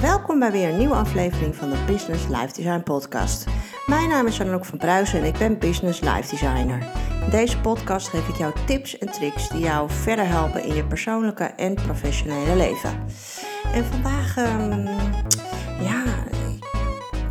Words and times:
Welkom 0.00 0.38
bij 0.38 0.52
weer 0.52 0.68
een 0.68 0.78
nieuwe 0.78 0.94
aflevering 0.94 1.54
van 1.54 1.70
de 1.70 1.84
Business 1.86 2.28
Life 2.28 2.52
Design 2.54 2.82
Podcast. 2.82 3.46
Mijn 3.86 4.08
naam 4.08 4.26
is 4.26 4.40
Anouk 4.40 4.64
van 4.64 4.78
Pruisen 4.78 5.18
en 5.18 5.24
ik 5.24 5.38
ben 5.38 5.58
Business 5.58 6.00
Life 6.00 6.30
Designer. 6.30 6.86
In 7.24 7.30
deze 7.30 7.60
podcast 7.60 8.08
geef 8.08 8.28
ik 8.28 8.36
jou 8.36 8.52
tips 8.66 8.98
en 8.98 9.12
tricks 9.12 9.48
die 9.48 9.60
jou 9.60 9.90
verder 9.90 10.26
helpen 10.26 10.64
in 10.64 10.74
je 10.74 10.84
persoonlijke 10.84 11.44
en 11.44 11.74
professionele 11.74 12.56
leven. 12.56 12.90
En 13.72 13.84
vandaag, 13.84 14.36
um, 14.36 14.84
ja, 15.80 16.04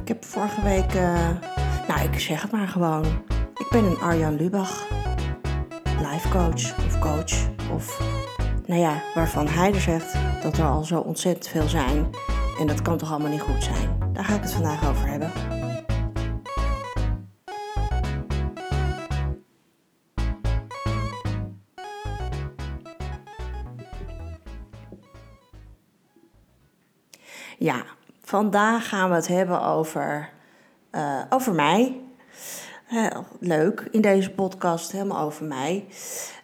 ik 0.01 0.07
heb 0.07 0.25
vorige 0.25 0.61
week, 0.61 0.93
uh, 0.93 1.29
nou 1.87 2.01
ik 2.11 2.19
zeg 2.19 2.41
het 2.41 2.51
maar 2.51 2.67
gewoon, 2.67 3.05
ik 3.53 3.67
ben 3.69 3.83
een 3.83 3.99
Arjan 3.99 4.35
Lubach, 4.35 4.87
life 5.83 6.29
coach 6.29 6.77
of 6.85 6.99
coach 6.99 7.47
of 7.73 8.01
nou 8.65 8.81
ja, 8.81 9.01
waarvan 9.13 9.47
hij 9.47 9.73
er 9.73 9.81
zegt 9.81 10.13
dat 10.41 10.57
er 10.57 10.65
al 10.65 10.83
zo 10.83 10.99
ontzettend 10.99 11.47
veel 11.47 11.67
zijn. 11.67 12.07
En 12.59 12.67
dat 12.67 12.81
kan 12.81 12.97
toch 12.97 13.11
allemaal 13.11 13.31
niet 13.31 13.41
goed 13.41 13.63
zijn. 13.63 14.13
Daar 14.13 14.23
ga 14.25 14.35
ik 14.35 14.41
het 14.41 14.53
vandaag 14.53 14.89
over 14.89 15.07
hebben. 15.07 15.31
Ja, 27.57 27.83
vandaag 28.21 28.89
gaan 28.89 29.09
we 29.09 29.15
het 29.15 29.27
hebben 29.27 29.61
over, 29.61 30.29
uh, 30.91 31.21
over 31.29 31.53
mij. 31.53 32.01
Uh, 32.91 33.17
leuk, 33.39 33.87
in 33.91 34.01
deze 34.01 34.31
podcast 34.31 34.91
helemaal 34.91 35.25
over 35.25 35.45
mij. 35.45 35.87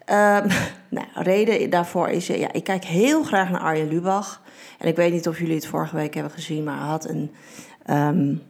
Um, 0.09 0.47
nou, 0.97 1.07
reden 1.13 1.69
daarvoor 1.69 2.09
is, 2.09 2.27
ja, 2.27 2.51
ik 2.51 2.63
kijk 2.63 2.85
heel 2.85 3.23
graag 3.23 3.49
naar 3.49 3.61
Arjen 3.61 3.87
Lubach. 3.87 4.41
En 4.79 4.87
ik 4.87 4.95
weet 4.95 5.11
niet 5.11 5.27
of 5.27 5.39
jullie 5.39 5.55
het 5.55 5.67
vorige 5.67 5.95
week 5.95 6.13
hebben 6.13 6.31
gezien, 6.31 6.63
maar 6.63 6.77
hij 6.77 6.87
had 6.87 7.09
een, 7.09 7.31
um, 7.89 8.41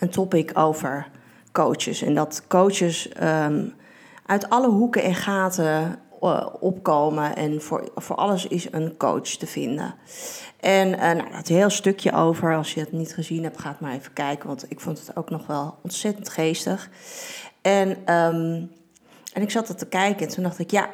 een 0.00 0.10
topic 0.10 0.58
over 0.58 1.06
coaches. 1.52 2.02
En 2.02 2.14
dat 2.14 2.42
coaches 2.48 3.10
um, 3.22 3.74
uit 4.26 4.50
alle 4.50 4.68
hoeken 4.68 5.02
en 5.02 5.14
gaten 5.14 5.98
uh, 6.22 6.46
opkomen 6.60 7.36
en 7.36 7.62
voor, 7.62 7.90
voor 7.94 8.16
alles 8.16 8.46
is 8.46 8.72
een 8.72 8.96
coach 8.96 9.28
te 9.28 9.46
vinden. 9.46 9.94
En 10.60 10.88
uh, 10.88 10.98
nou, 10.98 11.32
dat 11.32 11.48
heel 11.48 11.70
stukje 11.70 12.12
over, 12.12 12.56
als 12.56 12.74
je 12.74 12.80
het 12.80 12.92
niet 12.92 13.14
gezien 13.14 13.42
hebt, 13.42 13.60
ga 13.60 13.68
het 13.68 13.80
maar 13.80 13.92
even 13.92 14.12
kijken, 14.12 14.48
want 14.48 14.66
ik 14.68 14.80
vond 14.80 14.98
het 14.98 15.16
ook 15.16 15.30
nog 15.30 15.46
wel 15.46 15.78
ontzettend 15.82 16.28
geestig. 16.28 16.90
En 17.62 17.96
en 19.38 19.44
ik 19.44 19.50
zat 19.50 19.68
er 19.68 19.76
te 19.76 19.86
kijken 19.86 20.26
en 20.26 20.32
toen 20.32 20.42
dacht 20.42 20.58
ik, 20.58 20.70
ja, 20.70 20.90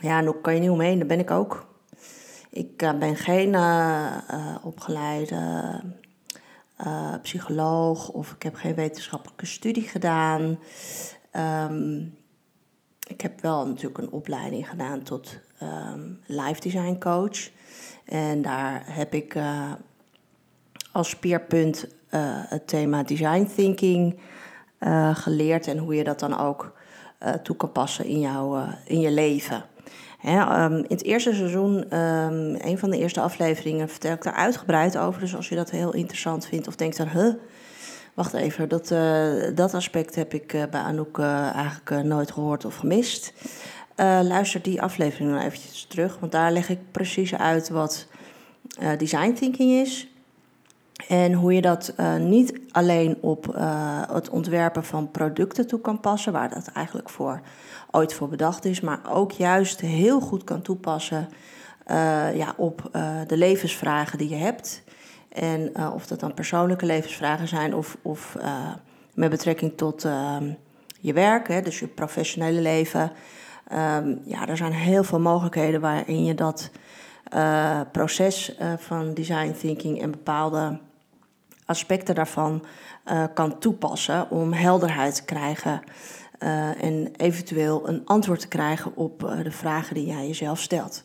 ja, 0.00 0.20
nog 0.20 0.40
kan 0.40 0.54
je 0.54 0.60
niet 0.60 0.70
omheen, 0.70 0.98
daar 0.98 1.06
ben 1.06 1.18
ik 1.18 1.30
ook. 1.30 1.66
Ik 2.50 2.82
uh, 2.82 2.98
ben 2.98 3.16
geen 3.16 3.52
uh, 3.52 4.16
uh, 4.30 4.56
opgeleide 4.62 5.80
psycholoog 7.22 8.08
of 8.08 8.32
ik 8.32 8.42
heb 8.42 8.54
geen 8.54 8.74
wetenschappelijke 8.74 9.46
studie 9.46 9.82
gedaan. 9.82 10.58
Um, 11.32 12.14
ik 13.06 13.20
heb 13.20 13.40
wel 13.40 13.66
natuurlijk 13.66 13.98
een 13.98 14.10
opleiding 14.10 14.68
gedaan 14.68 15.02
tot 15.02 15.38
um, 15.62 16.20
life 16.26 16.60
design 16.60 16.98
coach. 16.98 17.50
En 18.04 18.42
daar 18.42 18.82
heb 18.86 19.14
ik 19.14 19.38
als 20.92 21.08
speerpunt 21.10 21.86
het 22.48 22.68
thema 22.68 23.02
design 23.02 23.50
thinking 23.54 24.20
geleerd 25.12 25.66
en 25.66 25.78
hoe 25.78 25.94
je 25.94 26.04
dat 26.04 26.20
dan 26.20 26.38
ook 26.38 26.80
uh, 27.24 27.32
toe 27.32 27.56
kan 27.56 27.72
passen 27.72 28.04
in, 28.04 28.20
jouw, 28.20 28.56
uh, 28.56 28.68
in 28.84 29.00
je 29.00 29.10
leven. 29.10 29.64
Hè, 30.18 30.64
um, 30.64 30.76
in 30.76 30.84
het 30.88 31.04
eerste 31.04 31.34
seizoen, 31.34 31.98
um, 31.98 32.56
een 32.60 32.78
van 32.78 32.90
de 32.90 32.98
eerste 32.98 33.20
afleveringen, 33.20 33.88
vertel 33.88 34.12
ik 34.12 34.22
daar 34.22 34.34
uitgebreid 34.34 34.98
over. 34.98 35.20
Dus 35.20 35.36
als 35.36 35.48
je 35.48 35.54
dat 35.54 35.70
heel 35.70 35.94
interessant 35.94 36.46
vindt 36.46 36.68
of 36.68 36.76
denkt 36.76 36.96
dan, 36.96 37.38
wacht 38.14 38.32
even, 38.32 38.68
dat, 38.68 38.90
uh, 38.90 39.32
dat 39.54 39.74
aspect 39.74 40.14
heb 40.14 40.34
ik 40.34 40.46
bij 40.70 40.80
Anouk 40.80 41.18
eigenlijk 41.18 42.04
nooit 42.04 42.32
gehoord 42.32 42.64
of 42.64 42.76
gemist. 42.76 43.32
luister 43.96 44.62
die 44.62 44.82
aflevering 44.82 45.30
dan 45.30 45.40
eventjes 45.40 45.84
terug, 45.84 46.18
want 46.18 46.32
daar 46.32 46.52
leg 46.52 46.68
ik 46.68 46.78
precies 46.90 47.34
uit 47.34 47.68
wat 47.68 48.06
design 48.98 49.32
thinking 49.32 49.70
is. 49.70 50.11
En 51.08 51.32
hoe 51.32 51.54
je 51.54 51.60
dat 51.60 51.94
uh, 52.00 52.16
niet 52.16 52.60
alleen 52.70 53.16
op 53.20 53.54
uh, 53.56 54.02
het 54.12 54.30
ontwerpen 54.30 54.84
van 54.84 55.10
producten 55.10 55.66
toe 55.66 55.80
kan 55.80 56.00
passen, 56.00 56.32
waar 56.32 56.50
dat 56.54 56.66
eigenlijk 56.66 57.10
voor 57.10 57.40
ooit 57.90 58.14
voor 58.14 58.28
bedacht 58.28 58.64
is, 58.64 58.80
maar 58.80 59.00
ook 59.10 59.32
juist 59.32 59.80
heel 59.80 60.20
goed 60.20 60.44
kan 60.44 60.62
toepassen 60.62 61.28
uh, 61.86 62.36
ja, 62.36 62.54
op 62.56 62.90
de 63.26 63.36
levensvragen 63.36 64.18
die 64.18 64.28
je 64.28 64.36
hebt. 64.36 64.82
En 65.28 65.90
of 65.92 66.06
dat 66.06 66.20
dan 66.20 66.34
persoonlijke 66.34 66.86
levensvragen 66.86 67.48
zijn 67.48 67.74
of, 67.74 67.96
of 68.02 68.36
met 69.14 69.30
betrekking 69.30 69.72
tot 69.76 70.04
ehm, 70.04 70.52
je 71.00 71.12
werk, 71.12 71.48
hè, 71.48 71.62
dus 71.62 71.78
je 71.78 71.86
professionele 71.86 72.60
leven. 72.60 73.12
Um, 73.72 74.20
ja, 74.24 74.48
er 74.48 74.56
zijn 74.56 74.72
heel 74.72 75.04
veel 75.04 75.20
mogelijkheden 75.20 75.80
waarin 75.80 76.24
je 76.24 76.34
dat 76.34 76.70
proces 77.92 78.56
van 78.76 79.14
design 79.14 79.52
thinking 79.52 80.02
en 80.02 80.10
bepaalde 80.10 80.78
aspecten 81.72 82.14
daarvan 82.14 82.64
uh, 83.04 83.24
kan 83.34 83.58
toepassen 83.58 84.30
om 84.30 84.52
helderheid 84.52 85.14
te 85.14 85.24
krijgen 85.24 85.82
uh, 86.38 86.82
en 86.82 87.12
eventueel 87.16 87.88
een 87.88 88.02
antwoord 88.04 88.40
te 88.40 88.48
krijgen 88.48 88.96
op 88.96 89.22
uh, 89.22 89.44
de 89.44 89.50
vragen 89.50 89.94
die 89.94 90.06
jij 90.06 90.26
jezelf 90.26 90.60
stelt. 90.60 91.04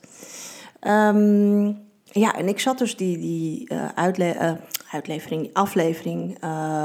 Um, 0.82 1.86
ja, 2.04 2.36
en 2.36 2.48
ik 2.48 2.60
zat 2.60 2.78
dus 2.78 2.98
die, 2.98 3.18
die 3.18 3.74
uitle 3.96 4.60
uitlevering, 4.92 5.50
aflevering 5.54 6.38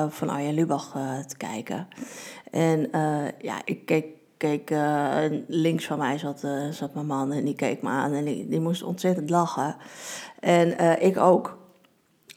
van 0.09 0.29
Arjen 0.29 0.55
Lubach 0.55 0.91
te 1.27 1.37
kijken. 1.37 1.89
En 2.51 2.89
ja, 3.39 3.61
ik 3.65 3.87
keek 3.87 4.07
keek, 4.37 4.75
links 5.47 5.87
van 5.87 5.99
mij 5.99 6.19
zat, 6.19 6.47
zat 6.71 6.95
mijn 6.95 7.07
man 7.07 7.33
en 7.33 7.45
die 7.45 7.55
keek 7.55 7.83
me 7.83 7.89
aan 7.89 8.13
en 8.13 8.25
die, 8.25 8.49
die 8.49 8.61
moest 8.61 8.83
ontzettend 8.83 9.31
lachen. 9.31 9.77
En 10.41 11.01
ik 11.01 11.17
ook. 11.17 11.62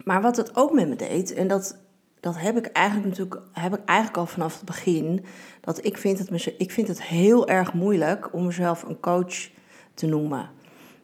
Maar 0.06 0.22
wat 0.22 0.38
het 0.38 0.56
ook 0.56 0.72
met 0.72 0.88
me 0.88 0.96
deed, 0.96 1.34
en 1.34 1.48
dat, 1.48 1.78
dat 2.20 2.38
heb 2.38 2.58
ik 2.58 2.66
eigenlijk 2.66 3.08
natuurlijk 3.08 3.42
heb 3.52 3.74
ik 3.74 3.86
eigenlijk 3.86 4.18
al 4.18 4.26
vanaf 4.26 4.56
het 4.56 4.66
begin, 4.66 5.26
dat 5.62 5.86
ik 5.86 5.98
vind 5.98 6.20
het, 6.20 6.54
ik 6.58 6.72
vind 6.72 6.88
het 6.88 7.04
heel 7.04 7.48
erg 7.48 7.74
moeilijk 7.74 8.34
om 8.34 8.46
mezelf 8.46 8.84
een 8.84 9.00
coach 9.00 9.50
te 9.94 10.06
noemen. 10.06 10.50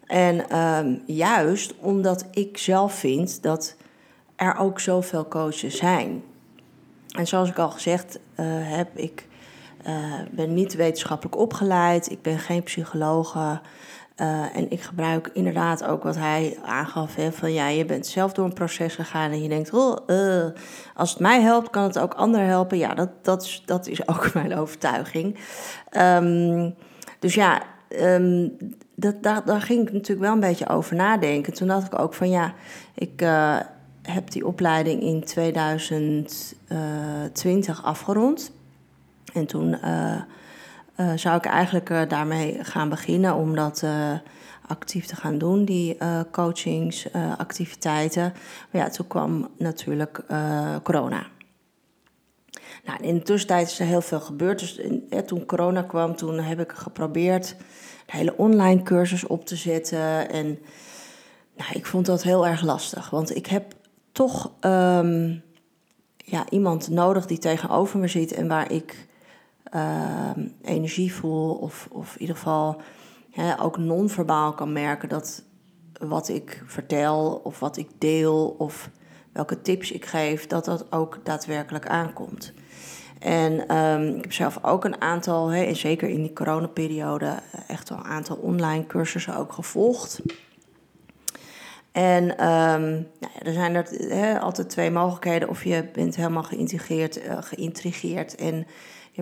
En 0.06 0.58
um, 0.58 1.02
juist 1.06 1.76
omdat 1.78 2.26
ik 2.32 2.58
zelf 2.58 2.94
vind 2.94 3.44
dat 3.44 3.76
er 4.36 4.58
ook 4.58 4.80
zoveel 4.80 5.28
coaches 5.28 5.78
zijn. 5.78 6.24
En 7.12 7.28
zoals 7.28 7.50
ik 7.50 7.58
al 7.58 7.70
gezegd 7.70 8.16
uh, 8.16 8.46
heb, 8.48 8.98
ik 8.98 9.28
uh, 9.88 10.14
ben 10.32 10.54
niet 10.54 10.76
wetenschappelijk 10.76 11.38
opgeleid, 11.38 12.12
ik 12.12 12.22
ben 12.22 12.40
geen 12.40 12.64
psycholoog. 12.64 13.60
Uh, 14.22 14.56
en 14.56 14.72
ik 14.72 14.82
gebruik 14.82 15.30
inderdaad 15.34 15.84
ook 15.84 16.04
wat 16.04 16.16
hij 16.16 16.58
aangaf: 16.66 17.16
hè, 17.16 17.32
van 17.32 17.54
ja, 17.54 17.68
je 17.68 17.86
bent 17.86 18.08
zelf 18.08 18.34
door 18.34 18.46
een 18.46 18.54
proces 18.54 18.96
gegaan 18.96 19.32
en 19.32 19.44
je 19.44 19.50
denkt: 19.50 19.74
oh, 19.74 19.98
uh, 20.08 20.46
als 20.96 21.10
het 21.10 21.20
mij 21.20 21.42
helpt, 21.42 21.70
kan 21.70 21.84
het 21.84 22.00
ook 22.00 22.14
anderen 22.14 22.48
helpen. 22.48 22.78
Ja, 22.78 22.94
dat, 22.94 23.10
dat, 23.22 23.44
is, 23.44 23.64
dat 23.66 23.88
is 23.88 24.08
ook 24.08 24.32
mijn 24.34 24.56
overtuiging. 24.56 25.40
Um, 25.98 26.76
dus 27.20 27.34
ja, 27.34 27.62
um, 28.02 28.58
dat, 28.96 29.24
daar, 29.24 29.46
daar 29.46 29.62
ging 29.62 29.88
ik 29.88 29.94
natuurlijk 29.94 30.22
wel 30.22 30.34
een 30.34 30.40
beetje 30.40 30.70
over 30.70 30.96
nadenken. 30.96 31.54
Toen 31.54 31.68
dacht 31.68 31.94
ik 31.94 32.00
ook 32.00 32.14
van 32.14 32.30
ja, 32.30 32.54
ik 32.96 33.22
uh, 33.22 33.58
heb 34.02 34.32
die 34.32 34.48
opleiding 34.48 35.02
in 35.02 35.24
2020 35.24 37.84
afgerond. 37.84 38.52
En 39.34 39.46
toen 39.46 39.78
uh, 40.98 41.12
zou 41.16 41.38
ik 41.38 41.46
eigenlijk 41.46 41.90
uh, 41.90 42.02
daarmee 42.08 42.64
gaan 42.64 42.90
beginnen 42.90 43.36
om 43.36 43.56
dat 43.56 43.82
uh, 43.84 44.12
actief 44.68 45.06
te 45.06 45.16
gaan 45.16 45.38
doen, 45.38 45.66
die 45.66 45.98
coachingsactiviteiten. 46.32 48.34
maar 48.72 48.82
ja, 48.82 48.90
toen 48.90 49.08
kwam 49.08 49.50
natuurlijk 49.58 50.22
corona. 50.84 51.26
Nou, 52.86 53.04
in 53.04 53.16
de 53.16 53.22
tussentijd 53.22 53.68
is 53.68 53.80
er 53.80 53.86
heel 53.86 54.02
veel 54.02 54.20
gebeurd. 54.20 54.60
Dus 54.60 54.80
toen 55.26 55.46
corona 55.46 55.82
kwam, 55.82 56.16
toen 56.16 56.40
heb 56.40 56.60
ik 56.60 56.72
geprobeerd 56.72 57.56
een 57.58 58.18
hele 58.18 58.38
online 58.38 58.84
cursus 58.84 59.28
op 59.28 59.46
te 59.46 59.56
zetten. 59.56 60.30
En 60.30 60.60
nou, 61.58 61.72
ik 61.74 61.86
vond 61.86 62.06
dat 62.06 62.24
heel 62.24 62.48
erg 62.48 62.62
lastig, 62.62 63.10
want 63.10 63.36
ik 63.36 63.46
heb 63.46 63.74
toch 64.12 64.52
um, 64.62 65.44
ja, 66.18 66.46
iemand 66.50 66.90
nodig 66.90 67.26
die 67.26 67.38
tegenover 67.38 68.00
me 68.00 68.08
zit 68.08 68.34
en 68.34 68.48
waar 68.48 68.72
ik 68.72 69.08
energie 70.62 71.14
voel, 71.14 71.56
of, 71.56 71.88
of 71.92 72.14
in 72.14 72.22
ieder 72.22 72.36
geval 72.36 72.82
hè, 73.32 73.62
ook 73.62 73.78
non-verbaal 73.78 74.54
kan 74.54 74.74
merken 74.74 75.10
dat 75.10 75.44
wat 76.00 76.30
ik 76.30 76.64
vertel 76.66 77.42
of 77.44 77.60
wat 77.60 77.78
ik 77.78 77.90
deel 77.98 78.56
of 78.58 78.90
welke 79.32 79.62
tips 79.62 79.92
ik 79.92 80.06
geef, 80.06 80.48
dat 80.48 80.66
dat 80.66 80.92
ook 80.92 81.20
daadwerkelijk 81.24 81.88
aankomt. 81.88 82.54
En 83.20 83.78
um, 83.78 84.16
ik 84.16 84.22
heb 84.22 84.34
zelf 84.34 84.64
ook 84.64 84.86
een 84.86 85.02
aantal, 85.02 85.48
hè, 85.48 85.64
en 85.64 85.76
zeker 85.76 86.10
in 86.10 86.22
die 86.22 86.34
coronaperiode, 86.34 87.40
echt 87.68 87.90
wel 87.90 87.98
een 87.98 88.04
aantal 88.04 88.36
online 88.36 88.86
cursussen 88.88 89.36
ook 89.36 89.54
gevolgd. 89.54 90.22
En 91.92 92.24
um, 92.24 93.08
nou 93.20 93.34
er 93.42 93.54
zijn 93.54 93.76
er 93.76 94.40
altijd 94.40 94.70
twee 94.70 94.92
mogelijkheden. 94.92 95.50
Of 95.50 95.64
je 95.64 95.90
bent 95.94 96.16
helemaal 96.16 96.44
geïntegreerd, 96.44 97.26
uh, 97.26 97.38
geïntrigeerd 97.42 98.36
en 98.36 98.68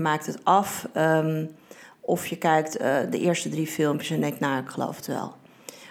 maakt 0.01 0.25
het 0.25 0.39
af. 0.43 0.87
Um, 0.93 1.55
of 1.99 2.27
je 2.27 2.37
kijkt 2.37 2.81
uh, 2.81 2.97
de 3.09 3.19
eerste 3.19 3.49
drie 3.49 3.67
filmpjes 3.67 4.09
en 4.09 4.21
denkt, 4.21 4.39
nou, 4.39 4.61
ik 4.61 4.69
geloof 4.69 4.95
het 4.95 5.07
wel. 5.07 5.35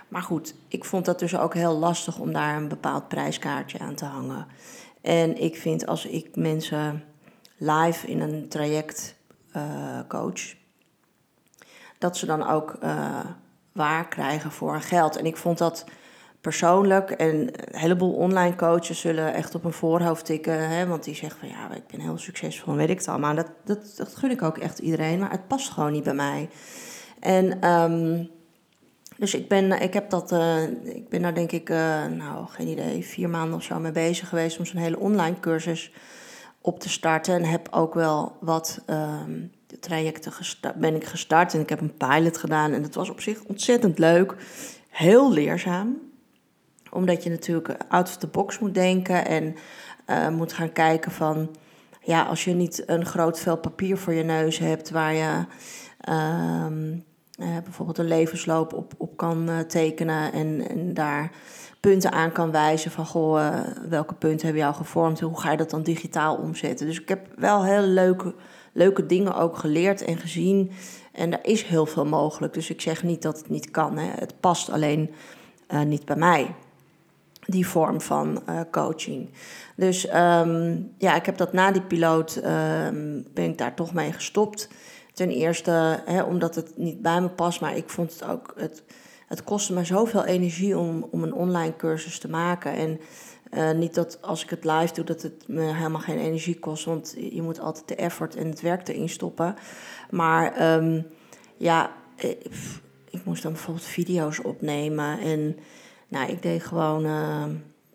Maar 0.09 0.23
goed, 0.23 0.55
ik 0.69 0.85
vond 0.85 1.05
dat 1.05 1.19
dus 1.19 1.37
ook 1.37 1.55
heel 1.55 1.79
lastig 1.79 2.19
om 2.19 2.33
daar 2.33 2.57
een 2.57 2.69
bepaald 2.69 3.09
prijskaartje 3.09 3.79
aan 3.79 3.95
te 3.95 4.05
hangen. 4.05 4.47
En 5.01 5.43
ik 5.43 5.57
vind 5.57 5.87
als 5.87 6.07
ik 6.07 6.37
mensen 6.37 7.05
live 7.57 8.07
in 8.07 8.21
een 8.21 8.49
traject 8.49 9.15
uh, 9.57 10.01
coach, 10.09 10.55
dat 11.99 12.17
ze 12.17 12.27
dan 12.27 12.49
ook 12.49 12.77
uh, 12.83 13.21
waar 13.73 14.09
krijgen 14.09 14.53
voor 14.53 14.73
hun 14.73 14.83
geld. 14.83 15.17
En 15.17 15.27
ik 15.27 15.37
vond 15.37 15.59
dat 15.59 15.85
persoonlijk. 16.41 17.11
En 17.11 17.37
een 17.37 17.79
heleboel 17.79 18.13
online 18.13 18.57
coaches 18.57 19.01
zullen 19.01 19.35
echt 19.35 19.55
op 19.55 19.65
een 19.65 19.73
voorhoofd 19.73 20.25
tikken. 20.25 20.69
Hè, 20.69 20.87
want 20.87 21.05
die 21.05 21.15
zeggen 21.15 21.41
van 21.41 21.49
ja, 21.49 21.75
ik 21.75 21.87
ben 21.87 22.01
heel 22.01 22.19
succesvol 22.19 22.75
weet 22.75 22.91
ik 22.91 22.99
het 22.99 23.09
allemaal. 23.09 23.35
Dat, 23.35 23.51
dat, 23.65 23.95
dat 23.97 24.17
gun 24.17 24.31
ik 24.31 24.43
ook 24.43 24.59
echt 24.59 24.79
iedereen. 24.79 25.19
Maar 25.19 25.31
het 25.31 25.49
past 25.49 25.71
gewoon 25.71 25.93
niet 25.93 26.05
bij 26.05 26.15
mij. 26.15 26.49
En 27.21 27.69
um, 27.69 28.31
dus 29.17 29.35
ik 29.35 29.49
ben, 29.49 29.83
ik 29.83 29.95
heb 29.95 30.11
dat, 30.11 30.33
uh, 30.33 30.63
ik 30.85 31.09
ben 31.09 31.23
daar 31.23 31.35
denk 31.35 31.53
ik, 31.53 31.71
uh, 31.71 32.07
nou 32.07 32.47
geen 32.47 32.69
idee, 32.69 33.05
vier 33.05 33.29
maanden 33.29 33.57
of 33.57 33.63
zo 33.63 33.79
mee 33.79 33.93
bezig 33.93 34.29
geweest 34.29 34.59
om 34.59 34.67
zo'n 34.67 34.81
hele 34.81 34.99
online 34.99 35.41
cursus 35.41 35.93
op 36.61 36.81
te 36.81 36.89
starten. 36.89 37.35
En 37.35 37.45
heb 37.45 37.69
ook 37.71 37.95
wel 37.95 38.37
wat 38.41 38.81
um, 38.87 39.53
trajecten 39.81 40.33
gestart, 40.33 40.75
ben 40.75 40.95
ik 40.95 41.05
gestart. 41.05 41.55
En 41.55 41.61
ik 41.61 41.69
heb 41.69 41.81
een 41.81 41.97
pilot 41.97 42.39
gedaan 42.39 42.73
en 42.73 42.83
dat 42.83 42.95
was 42.95 43.11
op 43.11 43.21
zich 43.21 43.45
ontzettend 43.45 43.99
leuk. 43.99 44.35
Heel 44.89 45.33
leerzaam 45.33 46.08
omdat 46.91 47.23
je 47.23 47.31
natuurlijk 47.31 47.77
out 47.89 48.09
of 48.09 48.17
the 48.17 48.27
box 48.27 48.59
moet 48.59 48.75
denken 48.75 49.27
en 49.27 49.55
uh, 50.11 50.29
moet 50.29 50.53
gaan 50.53 50.73
kijken 50.73 51.13
van... 51.13 51.57
Ja, 52.01 52.23
als 52.23 52.45
je 52.45 52.55
niet 52.55 52.83
een 52.87 53.07
groot 53.07 53.41
vel 53.41 53.57
papier 53.57 53.99
voor 53.99 54.13
je 54.13 54.23
neus 54.23 54.59
hebt 54.59 54.91
waar 54.91 55.15
je 55.15 55.45
uh, 56.09 56.67
bijvoorbeeld 57.65 57.99
een 57.99 58.09
levensloop 58.09 58.73
op, 58.73 58.93
op 58.97 59.17
kan 59.17 59.51
uh, 59.51 59.59
tekenen 59.59 60.33
en, 60.33 60.69
en 60.69 60.95
daar 60.95 61.31
punten 61.81 62.13
aan 62.13 62.33
kan 62.33 62.51
wijzen 62.51 62.91
van 62.91 63.07
goh, 63.07 63.61
welke 63.89 64.15
punten 64.15 64.47
hebben 64.47 64.63
jou 64.63 64.75
gevormd 64.75 65.21
en 65.21 65.27
hoe 65.27 65.41
ga 65.41 65.51
je 65.51 65.57
dat 65.57 65.71
dan 65.71 65.83
digitaal 65.83 66.37
omzetten. 66.37 66.87
Dus 66.87 67.01
ik 67.01 67.09
heb 67.09 67.27
wel 67.37 67.65
heel 67.65 67.83
leuke, 67.83 68.35
leuke 68.73 69.07
dingen 69.07 69.35
ook 69.35 69.57
geleerd 69.57 70.03
en 70.05 70.17
gezien 70.17 70.71
en 71.13 71.33
er 71.33 71.45
is 71.45 71.63
heel 71.63 71.87
veel 71.87 72.07
mogelijk. 72.07 72.55
Dus 72.55 72.71
ik 72.71 72.81
zeg 72.81 73.03
niet 73.03 73.23
dat 73.23 73.39
het 73.39 73.49
niet 73.49 73.71
kan, 73.71 73.99
hè. 73.99 74.11
het 74.15 74.41
past 74.41 74.71
alleen 74.71 75.11
niet 75.87 76.05
bij 76.05 76.17
mij 76.17 76.55
die 77.51 77.67
vorm 77.67 78.01
van 78.01 78.43
uh, 78.49 78.61
coaching. 78.71 79.31
Dus 79.77 80.15
um, 80.15 80.93
ja, 80.99 81.15
ik 81.15 81.27
heb 81.27 81.37
dat 81.37 81.53
na 81.53 81.71
die 81.73 81.83
piloot, 81.83 82.37
um, 82.37 83.25
ben 83.35 83.45
ik 83.45 83.59
daar 83.59 83.75
toch 83.75 83.95
mee 83.95 84.13
gestopt. 84.13 84.69
Ten 85.13 85.31
eerste 85.31 86.03
hè, 86.05 86.23
omdat 86.23 86.55
het 86.55 86.73
niet 86.77 87.03
bij 87.03 87.21
me 87.21 87.29
past, 87.29 87.61
maar 87.61 87.77
ik 87.77 87.89
vond 87.89 88.13
het 88.13 88.25
ook, 88.25 88.55
het, 88.57 88.83
het 89.27 89.45
kostte 89.45 89.73
me 89.73 89.85
zoveel 89.85 90.25
energie 90.25 90.79
om, 90.79 91.07
om 91.11 91.23
een 91.23 91.33
online 91.33 91.77
cursus 91.77 92.19
te 92.19 92.29
maken. 92.29 92.73
En 92.73 93.01
uh, 93.51 93.71
niet 93.71 93.95
dat 93.95 94.19
als 94.23 94.43
ik 94.43 94.51
het 94.51 94.65
live 94.65 94.95
doe, 94.95 95.05
dat 95.05 95.23
het 95.23 95.45
me 95.47 95.75
helemaal 95.75 96.01
geen 96.01 96.19
energie 96.19 96.59
kost, 96.59 96.85
want 96.85 97.15
je 97.31 97.43
moet 97.43 97.61
altijd 97.61 97.89
de 97.89 97.95
effort 97.95 98.37
en 98.37 98.49
het 98.49 98.61
werk 98.61 98.89
erin 98.89 99.09
stoppen. 99.09 99.55
Maar 100.11 100.75
um, 100.77 101.07
ja, 101.57 101.91
ik, 102.17 102.25
eh, 102.25 102.59
ik 103.11 103.25
moest 103.25 103.43
dan 103.43 103.53
bijvoorbeeld 103.53 103.87
video's 103.87 104.45
opnemen 104.45 105.19
en 105.21 105.57
nou, 106.09 106.31
ik 106.31 106.43
deed 106.43 106.63
gewoon 106.63 107.07
uh, 107.07 107.45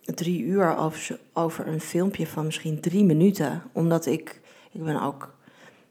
drie 0.05 0.43
uur 0.43 0.77
over, 0.77 1.19
over 1.33 1.67
een 1.67 1.81
filmpje 1.81 2.27
van 2.27 2.45
misschien 2.45 2.79
drie 2.79 3.03
minuten. 3.03 3.63
Omdat 3.71 4.05
ik, 4.05 4.41
ik 4.71 4.83
ben 4.83 5.01
ook, 5.01 5.33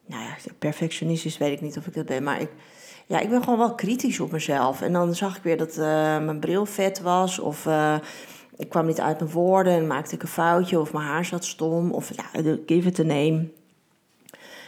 nou 0.07 0.23
ja, 0.23 0.37
perfectionistisch 0.59 1.39
weet 1.39 1.53
ik 1.53 1.61
niet 1.61 1.79
of 1.79 1.87
ik 1.87 1.95
dat 1.95 2.07
ben, 2.07 2.23
maar 2.23 2.41
ik, 2.41 2.51
ja, 3.07 3.21
ik 3.21 3.29
ben 3.29 3.43
gewoon 3.43 3.59
wel 3.59 3.75
kritisch 3.75 4.21
op 4.21 4.31
mezelf. 4.31 4.81
En 4.81 4.93
dan 4.93 5.15
zag 5.15 5.37
ik 5.37 5.43
weer 5.43 5.57
dat 5.57 5.77
uh, 5.77 5.85
mijn 6.25 6.41
bril 6.41 6.67
vet 6.67 7.01
was 7.01 7.39
of... 7.39 7.67
Uh, 7.67 7.97
ik 8.57 8.69
kwam 8.69 8.87
niet 8.87 9.01
uit 9.01 9.19
mijn 9.19 9.31
woorden 9.31 9.73
en 9.73 9.87
maakte 9.87 10.15
ik 10.15 10.23
een 10.23 10.29
foutje 10.29 10.81
of 10.81 10.93
mijn 10.93 11.05
haar 11.05 11.25
zat 11.25 11.45
stom 11.45 11.91
of 11.91 12.11
ja, 12.17 12.43
give 12.67 12.89
it 12.89 12.99
a 12.99 13.03
name. 13.03 13.49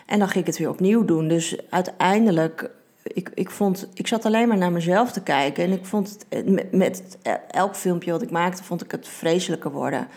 En 0.06 0.18
dan 0.18 0.28
ging 0.28 0.40
ik 0.40 0.46
het 0.46 0.58
weer 0.58 0.68
opnieuw 0.68 1.04
doen. 1.04 1.28
Dus 1.28 1.56
uiteindelijk 1.70 2.70
ik, 3.04 3.30
ik, 3.34 3.50
vond, 3.50 3.88
ik 3.94 4.06
zat 4.06 4.24
alleen 4.24 4.48
maar 4.48 4.56
naar 4.56 4.72
mezelf 4.72 5.12
te 5.12 5.22
kijken. 5.22 5.64
En 5.64 5.72
ik 5.72 5.86
vond 5.86 6.26
het, 6.28 6.48
met, 6.48 6.72
met 6.72 7.18
elk 7.50 7.76
filmpje 7.76 8.10
wat 8.10 8.22
ik 8.22 8.30
maakte, 8.30 8.64
vond 8.64 8.84
ik 8.84 8.90
het 8.90 9.08
vreselijker 9.08 9.70
worden. 9.70 10.08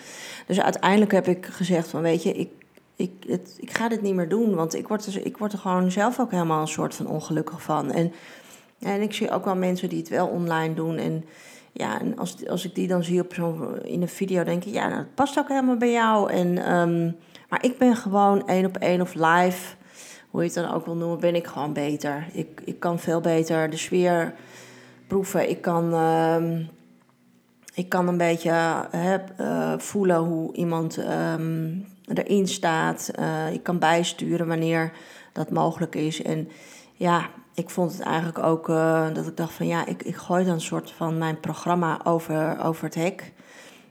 Dus 0.45 0.61
uiteindelijk 0.61 1.11
heb 1.11 1.27
ik 1.27 1.45
gezegd 1.45 1.87
van, 1.87 2.01
weet 2.01 2.23
je, 2.23 2.31
ik, 2.31 2.49
ik, 2.95 3.11
het, 3.27 3.57
ik 3.59 3.77
ga 3.77 3.89
dit 3.89 4.01
niet 4.01 4.15
meer 4.15 4.29
doen. 4.29 4.55
Want 4.55 4.75
ik 4.75 4.87
word, 4.87 5.05
er, 5.05 5.25
ik 5.25 5.37
word 5.37 5.53
er 5.53 5.59
gewoon 5.59 5.91
zelf 5.91 6.19
ook 6.19 6.31
helemaal 6.31 6.61
een 6.61 6.67
soort 6.67 6.95
van 6.95 7.07
ongelukkig 7.07 7.61
van. 7.61 7.91
En, 7.91 8.13
en 8.79 9.01
ik 9.01 9.13
zie 9.13 9.31
ook 9.31 9.45
wel 9.45 9.55
mensen 9.55 9.89
die 9.89 9.99
het 9.99 10.09
wel 10.09 10.27
online 10.27 10.73
doen. 10.73 10.97
En 10.97 11.25
ja, 11.71 11.99
en 11.99 12.17
als, 12.17 12.47
als 12.47 12.65
ik 12.65 12.75
die 12.75 12.87
dan 12.87 13.03
zie 13.03 13.21
op 13.21 13.33
zo'n 13.33 13.83
in 13.83 14.01
een 14.01 14.07
video, 14.07 14.43
denk 14.43 14.65
ik, 14.65 14.73
ja, 14.73 14.87
nou, 14.87 15.01
dat 15.01 15.15
past 15.15 15.39
ook 15.39 15.47
helemaal 15.47 15.77
bij 15.77 15.91
jou. 15.91 16.31
En, 16.31 16.77
um, 16.77 17.15
maar 17.49 17.63
ik 17.63 17.77
ben 17.77 17.95
gewoon 17.95 18.47
één 18.47 18.65
op 18.65 18.77
één 18.77 19.01
of 19.01 19.13
live 19.13 19.75
hoe 20.29 20.41
je 20.41 20.47
het 20.47 20.55
dan 20.55 20.73
ook 20.73 20.85
wil 20.85 20.95
noemen, 20.95 21.19
ben 21.19 21.35
ik 21.35 21.47
gewoon 21.47 21.73
beter. 21.73 22.27
Ik, 22.31 22.61
ik 22.65 22.79
kan 22.79 22.99
veel 22.99 23.21
beter 23.21 23.69
de 23.69 23.77
sfeer 23.77 24.33
proeven. 25.07 25.49
Ik 25.49 25.61
kan, 25.61 25.93
uh, 25.93 26.59
ik 27.73 27.89
kan 27.89 28.07
een 28.07 28.17
beetje 28.17 28.87
uh, 29.39 29.73
voelen 29.77 30.17
hoe 30.17 30.53
iemand 30.53 30.97
um, 30.97 31.85
erin 32.13 32.47
staat. 32.47 33.11
Uh, 33.19 33.53
ik 33.53 33.63
kan 33.63 33.79
bijsturen 33.79 34.47
wanneer 34.47 34.91
dat 35.33 35.49
mogelijk 35.49 35.95
is. 35.95 36.21
En 36.21 36.49
ja, 36.93 37.29
ik 37.53 37.69
vond 37.69 37.91
het 37.91 38.01
eigenlijk 38.01 38.39
ook 38.39 38.69
uh, 38.69 39.13
dat 39.13 39.27
ik 39.27 39.37
dacht 39.37 39.53
van 39.53 39.67
ja, 39.67 39.85
ik, 39.85 40.03
ik 40.03 40.15
gooi 40.15 40.45
dan 40.45 40.53
een 40.53 40.61
soort 40.61 40.91
van 40.91 41.17
mijn 41.17 41.39
programma 41.39 41.99
over, 42.03 42.63
over 42.63 42.83
het 42.83 42.95
hek. 42.95 43.33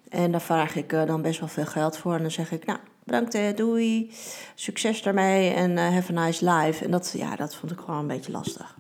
En 0.09 0.31
daar 0.31 0.41
vraag 0.41 0.77
ik 0.77 0.91
dan 0.91 1.23
best 1.23 1.41
wel 1.41 1.49
veel 1.49 1.67
geld 1.67 1.99
voor. 1.99 2.15
En 2.15 2.21
dan 2.23 2.31
zeg 2.31 2.53
ik, 2.53 2.67
nou, 2.67 2.79
bedankt, 3.07 3.57
doei, 3.57 4.11
succes 4.55 5.03
daarmee 5.03 5.51
en 5.51 5.71
uh, 5.71 5.89
have 5.89 6.17
a 6.17 6.25
nice 6.25 6.51
life. 6.51 6.85
En 6.85 6.91
dat, 6.91 7.15
ja, 7.17 7.37
dat 7.37 7.55
vond 7.55 7.73
ik 7.73 7.79
gewoon 7.79 8.01
een 8.01 8.07
beetje 8.07 8.33
lastig. 8.33 8.77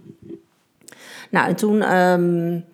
Nou, 1.30 1.48
en 1.48 1.56
toen, 1.56 1.96
um, 1.96 2.64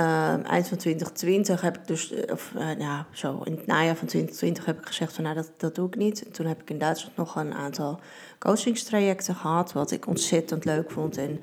uh, 0.00 0.50
eind 0.50 0.68
van 0.68 0.78
2020, 0.78 1.60
heb 1.60 1.76
ik 1.76 1.86
dus, 1.86 2.12
eh, 2.12 2.32
of 2.32 2.52
ja, 2.78 3.06
zo 3.10 3.40
in 3.44 3.52
het 3.52 3.66
najaar 3.66 3.96
van 3.96 4.06
2020 4.06 4.64
heb 4.64 4.78
ik 4.78 4.86
gezegd 4.86 5.12
van, 5.12 5.24
nou, 5.24 5.36
dat, 5.36 5.50
dat 5.56 5.74
doe 5.74 5.86
ik 5.86 5.96
niet. 5.96 6.24
En 6.24 6.32
toen 6.32 6.46
heb 6.46 6.60
ik 6.60 6.70
in 6.70 6.78
Duitsland 6.78 7.16
nog 7.16 7.36
een 7.36 7.54
aantal 7.54 8.00
coachingstrajecten 8.38 9.34
gehad, 9.34 9.72
wat 9.72 9.90
ik 9.90 10.06
ontzettend 10.06 10.64
leuk 10.64 10.90
vond. 10.90 11.16
En 11.16 11.40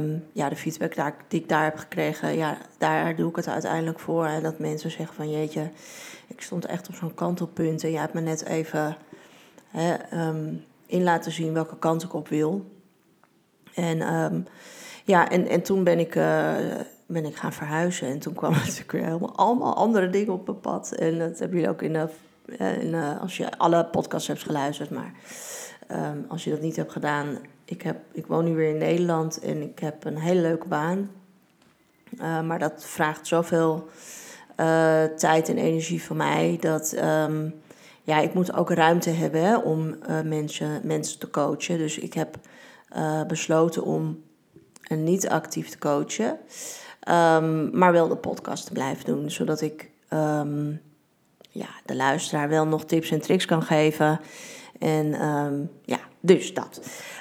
um, 0.00 0.24
ja, 0.32 0.48
de 0.48 0.56
feedback 0.56 1.14
die 1.28 1.40
ik 1.40 1.48
daar 1.48 1.64
heb 1.64 1.76
gekregen, 1.76 2.36
ja, 2.36 2.58
daar 2.78 3.16
doe 3.16 3.30
ik 3.30 3.36
het 3.36 3.48
uiteindelijk 3.48 4.00
voor. 4.00 4.26
En 4.26 4.42
dat 4.42 4.58
mensen 4.58 4.90
zeggen 4.90 5.14
van, 5.14 5.30
jeetje, 5.30 5.70
ik 6.26 6.40
stond 6.40 6.64
echt 6.64 6.88
op 6.88 6.94
zo'n 6.94 7.14
kantelpunt 7.14 7.84
en 7.84 7.90
jij 7.90 8.00
hebt 8.00 8.14
me 8.14 8.20
net 8.20 8.44
even 8.44 8.96
hè, 9.68 9.94
um, 10.28 10.64
in 10.86 11.02
laten 11.02 11.32
zien 11.32 11.52
welke 11.52 11.78
kant 11.78 12.02
ik 12.02 12.14
op 12.14 12.28
wil. 12.28 12.70
En 13.74 13.98
ja, 15.04 15.30
en, 15.30 15.48
en 15.48 15.62
toen 15.62 15.84
ben 15.84 15.98
ik, 15.98 16.14
uh, 16.14 16.54
ben 17.06 17.24
ik 17.24 17.36
gaan 17.36 17.52
verhuizen. 17.52 18.08
En 18.08 18.18
toen 18.18 18.34
kwamen 18.34 18.58
natuurlijk 18.64 18.92
weer 18.92 19.04
helemaal 19.04 19.36
allemaal 19.36 19.74
andere 19.74 20.10
dingen 20.10 20.32
op 20.32 20.46
mijn 20.46 20.60
pad. 20.60 20.92
En 20.92 21.18
dat 21.18 21.38
hebben 21.38 21.58
jullie 21.58 21.72
ook 21.72 21.82
in 21.82 21.92
de, 21.92 22.08
in, 22.80 22.86
uh, 22.86 23.20
als 23.20 23.36
je 23.36 23.58
alle 23.58 23.84
podcasts 23.84 24.28
hebt 24.28 24.42
geluisterd. 24.42 24.90
Maar 24.90 25.12
um, 25.90 26.24
als 26.28 26.44
je 26.44 26.50
dat 26.50 26.60
niet 26.60 26.76
hebt 26.76 26.92
gedaan, 26.92 27.38
ik, 27.64 27.82
heb, 27.82 27.96
ik 28.12 28.26
woon 28.26 28.44
nu 28.44 28.54
weer 28.54 28.70
in 28.70 28.78
Nederland 28.78 29.38
en 29.38 29.62
ik 29.62 29.78
heb 29.78 30.04
een 30.04 30.18
hele 30.18 30.40
leuke 30.40 30.68
baan. 30.68 31.10
Uh, 32.18 32.42
maar 32.42 32.58
dat 32.58 32.84
vraagt 32.84 33.26
zoveel 33.26 33.88
uh, 34.60 35.04
tijd 35.04 35.48
en 35.48 35.58
energie 35.58 36.02
van 36.02 36.16
mij. 36.16 36.56
Dat 36.60 36.96
um, 37.04 37.54
ja, 38.02 38.18
ik 38.18 38.34
moet 38.34 38.52
ook 38.52 38.70
ruimte 38.70 39.10
hebben 39.10 39.64
om 39.64 39.96
mensen, 40.24 40.80
mensen 40.82 41.18
te 41.18 41.30
coachen. 41.30 41.78
Dus 41.78 41.98
ik 41.98 42.14
heb 42.14 42.36
besloten 43.26 43.82
om 43.82 44.22
niet 44.88 45.28
actief 45.28 45.68
te 45.68 45.78
coachen. 45.78 46.38
Um, 47.08 47.78
maar 47.78 47.92
wel 47.92 48.08
de 48.08 48.16
podcast 48.16 48.72
blijven 48.72 49.04
doen. 49.04 49.30
Zodat 49.30 49.60
ik 49.60 49.90
um, 50.12 50.80
ja, 51.50 51.68
de 51.84 51.96
luisteraar 51.96 52.48
wel 52.48 52.66
nog 52.66 52.84
tips 52.84 53.10
en 53.10 53.20
tricks 53.20 53.44
kan 53.44 53.62
geven. 53.62 54.20
En 54.78 55.08
ja, 55.84 55.98
dus 56.20 56.54
dat. 56.54 56.80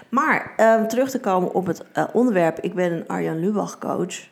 Maar 0.09 0.53
terug 0.87 1.09
te 1.09 1.19
komen 1.19 1.53
op 1.53 1.65
het 1.65 1.83
onderwerp. 2.13 2.59
Ik 2.59 2.73
ben 2.73 2.91
een 2.91 3.07
Arjan 3.07 3.39
Lubach 3.39 3.77
coach 3.77 4.27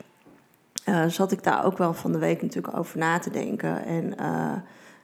uh, 0.84 1.06
zat 1.06 1.32
ik 1.32 1.42
daar 1.42 1.64
ook 1.64 1.78
wel 1.78 1.94
van 1.94 2.12
de 2.12 2.18
week 2.18 2.42
natuurlijk 2.42 2.76
over 2.76 2.98
na 2.98 3.18
te 3.18 3.30
denken. 3.30 3.84
En 3.84 4.14
uh, 4.20 4.52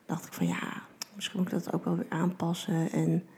dacht 0.07 0.27
ik 0.27 0.33
van 0.33 0.47
ja, 0.47 0.83
misschien 1.15 1.39
moet 1.39 1.53
ik 1.53 1.65
dat 1.65 1.75
ook 1.75 1.85
wel 1.85 1.97
weer 1.97 2.07
aanpassen. 2.09 2.93
En 2.93 3.29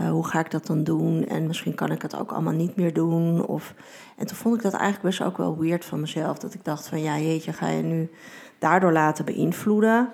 uh, 0.00 0.10
hoe 0.10 0.26
ga 0.26 0.40
ik 0.40 0.50
dat 0.50 0.66
dan 0.66 0.84
doen? 0.84 1.26
En 1.26 1.46
misschien 1.46 1.74
kan 1.74 1.90
ik 1.90 2.02
het 2.02 2.16
ook 2.16 2.32
allemaal 2.32 2.52
niet 2.52 2.76
meer 2.76 2.92
doen. 2.92 3.46
Of... 3.46 3.74
En 4.16 4.26
toen 4.26 4.36
vond 4.36 4.56
ik 4.56 4.62
dat 4.62 4.72
eigenlijk 4.72 5.02
best 5.02 5.22
ook 5.22 5.36
wel 5.36 5.58
weird 5.58 5.84
van 5.84 6.00
mezelf. 6.00 6.38
Dat 6.38 6.54
ik 6.54 6.64
dacht 6.64 6.88
van 6.88 7.02
ja, 7.02 7.18
jeetje, 7.18 7.52
ga 7.52 7.68
je 7.68 7.82
nu 7.82 8.10
daardoor 8.58 8.92
laten 8.92 9.24
beïnvloeden. 9.24 10.12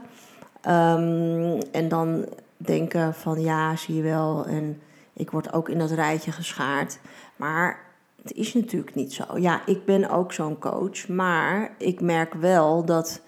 Ehm, 0.61 1.61
en 1.73 1.89
dan 1.89 2.27
denken 2.57 3.15
van 3.15 3.41
ja, 3.41 3.77
zie 3.77 3.95
je 3.95 4.03
wel, 4.03 4.47
en 4.47 4.81
ik 5.13 5.31
word 5.31 5.53
ook 5.53 5.69
in 5.69 5.79
dat 5.79 5.91
rijtje 5.91 6.33
geschaard. 6.33 6.99
Maar 7.37 7.79
het 8.23 8.33
is 8.33 8.55
natuurlijk 8.55 8.95
niet 8.95 9.13
zo. 9.13 9.25
Ja, 9.39 9.67
ik 9.67 9.85
ben 9.85 10.11
ook 10.11 10.33
zo'n 10.33 10.59
coach, 10.59 11.09
maar 11.09 11.75
ik 11.79 12.01
merk 12.01 12.35
wel 12.35 12.85
dat 12.85 13.23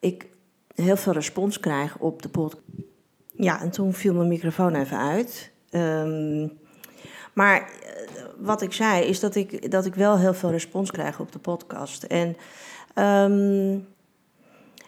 ik 0.00 0.26
heel 0.74 0.96
veel 0.96 1.12
respons 1.12 1.60
krijg 1.60 1.98
op 1.98 2.22
de 2.22 2.28
podcast. 2.28 2.62
Ja, 3.34 3.60
en 3.60 3.70
toen 3.70 3.92
viel 3.92 4.14
mijn 4.14 4.28
microfoon 4.28 4.74
even 4.74 4.98
uit. 4.98 5.52
Ehm, 5.70 6.48
maar 7.32 7.60
eh, 7.60 8.22
wat 8.38 8.62
ik 8.62 8.72
zei 8.72 9.04
is 9.04 9.20
dat 9.20 9.34
ik, 9.34 9.70
dat 9.70 9.84
ik 9.84 9.94
wel 9.94 10.18
heel 10.18 10.34
veel 10.34 10.50
respons 10.50 10.90
krijg 10.90 11.20
op 11.20 11.32
de 11.32 11.38
podcast. 11.38 12.02
En 12.02 12.36
ehm, 12.94 13.78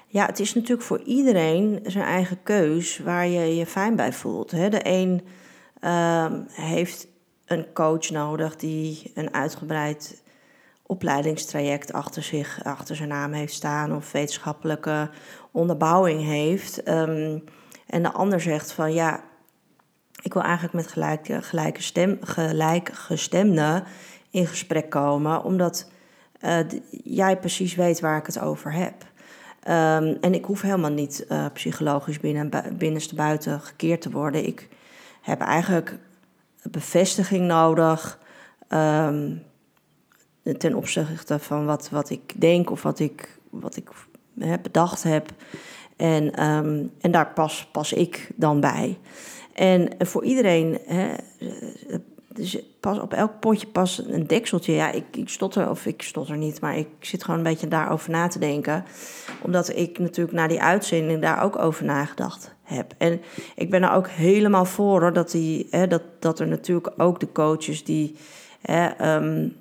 ja, 0.07 0.27
het 0.27 0.41
is 0.41 0.55
natuurlijk 0.55 0.83
voor 0.83 1.03
iedereen 1.03 1.81
zijn 1.87 2.05
eigen 2.05 2.43
keus 2.43 2.99
waar 2.99 3.27
je 3.27 3.57
je 3.57 3.67
fijn 3.67 3.97
bij 3.97 4.13
voelt. 4.13 4.51
Hè? 4.51 4.69
De 4.69 4.81
een 4.83 5.23
um, 5.85 6.47
heeft 6.51 7.07
een 7.47 7.73
coach 7.73 8.11
nodig 8.11 8.57
die 8.57 9.13
een 9.15 9.35
uitgebreid 9.35 10.23
opleidingstraject 10.87 11.93
achter 11.93 12.23
zich, 12.23 12.65
achter 12.65 12.97
zijn 12.97 13.09
naam 13.09 13.33
heeft 13.33 13.53
staan 13.53 13.97
of 13.97 14.13
wetenschappelijke 14.13 15.11
onderbouwing 15.51 16.25
heeft. 16.25 16.83
Ehm, 16.83 17.39
en 17.87 18.03
de 18.03 18.13
ander 18.13 18.41
zegt 18.41 18.73
van 18.73 18.93
ja, 18.93 19.25
ik 20.31 20.37
wil 20.37 20.45
eigenlijk 20.45 20.75
met 20.75 20.93
gelijke, 20.93 21.43
gelijke 21.43 21.83
stem, 21.83 22.19
gelijkgestemden 22.21 23.85
in 24.31 24.47
gesprek 24.47 24.91
komen, 24.91 25.45
omdat 25.45 25.91
uh, 26.45 26.59
jij 27.05 27.39
precies 27.39 27.75
weet 27.75 28.01
waar 28.01 28.19
ik 28.19 28.27
het 28.27 28.41
over 28.41 28.73
heb. 28.73 28.95
Um, 29.03 30.17
en 30.21 30.35
ik 30.35 30.45
hoef 30.45 30.61
helemaal 30.61 30.91
niet 30.91 31.27
uh, 31.29 31.47
psychologisch 31.53 32.21
binnen, 32.21 32.51
binnenste 32.79 33.15
buiten 33.15 33.61
gekeerd 33.61 34.01
te 34.01 34.11
worden. 34.11 34.47
Ik 34.47 34.69
heb 35.21 35.41
eigenlijk 35.41 35.99
bevestiging 36.63 37.47
nodig 37.47 38.19
um, 38.69 39.43
ten 40.59 40.75
opzichte 40.75 41.39
van 41.39 41.67
wat, 41.67 41.89
wat 41.91 42.11
ik 42.11 42.41
denk 42.41 42.71
of 42.71 42.83
wat 42.83 42.99
ik, 42.99 43.39
wat 43.51 43.77
ik 43.77 43.91
bedacht 44.63 45.03
heb. 45.03 45.33
En, 45.97 46.45
um, 46.45 46.93
en 47.01 47.11
daar 47.11 47.33
pas, 47.33 47.69
pas 47.73 47.93
ik 47.93 48.31
dan 48.37 48.61
bij. 48.61 48.99
En 49.61 49.88
voor 49.99 50.25
iedereen, 50.25 50.79
hè, 50.87 51.14
dus 52.29 52.59
pas 52.81 52.99
op 52.99 53.12
elk 53.12 53.40
potje 53.40 53.67
pas 53.67 54.02
een 54.07 54.26
dekseltje. 54.26 54.73
Ja, 54.73 54.90
ik, 54.90 55.05
ik 55.17 55.29
stotter 55.29 55.71
of 55.71 55.87
ik 55.87 56.02
stotter 56.02 56.37
niet, 56.37 56.61
maar 56.61 56.76
ik 56.76 56.88
zit 57.00 57.25
gewoon 57.25 57.37
een 57.38 57.45
beetje 57.47 57.69
daarover 57.69 58.11
na 58.11 58.29
te 58.29 58.38
denken. 58.38 58.85
Omdat 59.43 59.76
ik 59.76 59.99
natuurlijk 59.99 60.37
na 60.37 60.47
die 60.47 60.62
uitzending 60.62 61.21
daar 61.21 61.43
ook 61.43 61.59
over 61.59 61.85
nagedacht 61.85 62.55
heb. 62.62 62.95
En 62.99 63.21
ik 63.55 63.71
ben 63.71 63.83
er 63.83 63.93
ook 63.93 64.09
helemaal 64.09 64.64
voor 64.64 65.00
hoor, 65.00 65.12
dat, 65.12 65.31
die, 65.31 65.67
hè, 65.71 65.87
dat, 65.87 66.02
dat 66.19 66.40
er 66.40 66.49
natuurlijk 66.49 66.93
ook 66.97 67.21
de 67.21 67.33
coaches 67.33 67.85
die 67.85 68.17
hè, 68.61 69.14
um, 69.17 69.57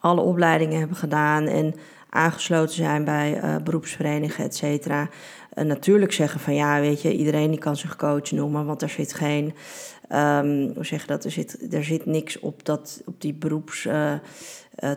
alle 0.00 0.20
opleidingen 0.20 0.78
hebben 0.78 0.96
gedaan 0.96 1.46
en 1.46 1.74
aangesloten 2.14 2.74
zijn 2.74 3.04
bij 3.04 3.40
uh, 3.44 3.56
beroepsverenigingen, 3.64 4.48
et 4.48 4.56
cetera. 4.56 5.08
Natuurlijk 5.54 6.12
zeggen 6.12 6.40
van 6.40 6.54
ja, 6.54 6.80
weet 6.80 7.02
je, 7.02 7.16
iedereen 7.16 7.50
die 7.50 7.58
kan 7.58 7.76
zich 7.76 7.96
coach 7.96 8.30
noemen, 8.30 8.66
want 8.66 8.82
er 8.82 8.88
zit 8.88 9.14
geen, 9.14 9.54
um, 10.12 10.72
hoe 10.74 10.84
zeg 10.84 11.00
je 11.00 11.06
dat, 11.06 11.24
er 11.24 11.30
zit, 11.30 11.72
er 11.74 11.84
zit 11.84 12.06
niks 12.06 12.40
op, 12.40 12.64
dat, 12.64 13.02
op 13.06 13.20
die 13.20 13.34
beroeps. 13.34 13.84
Uh, 13.84 14.12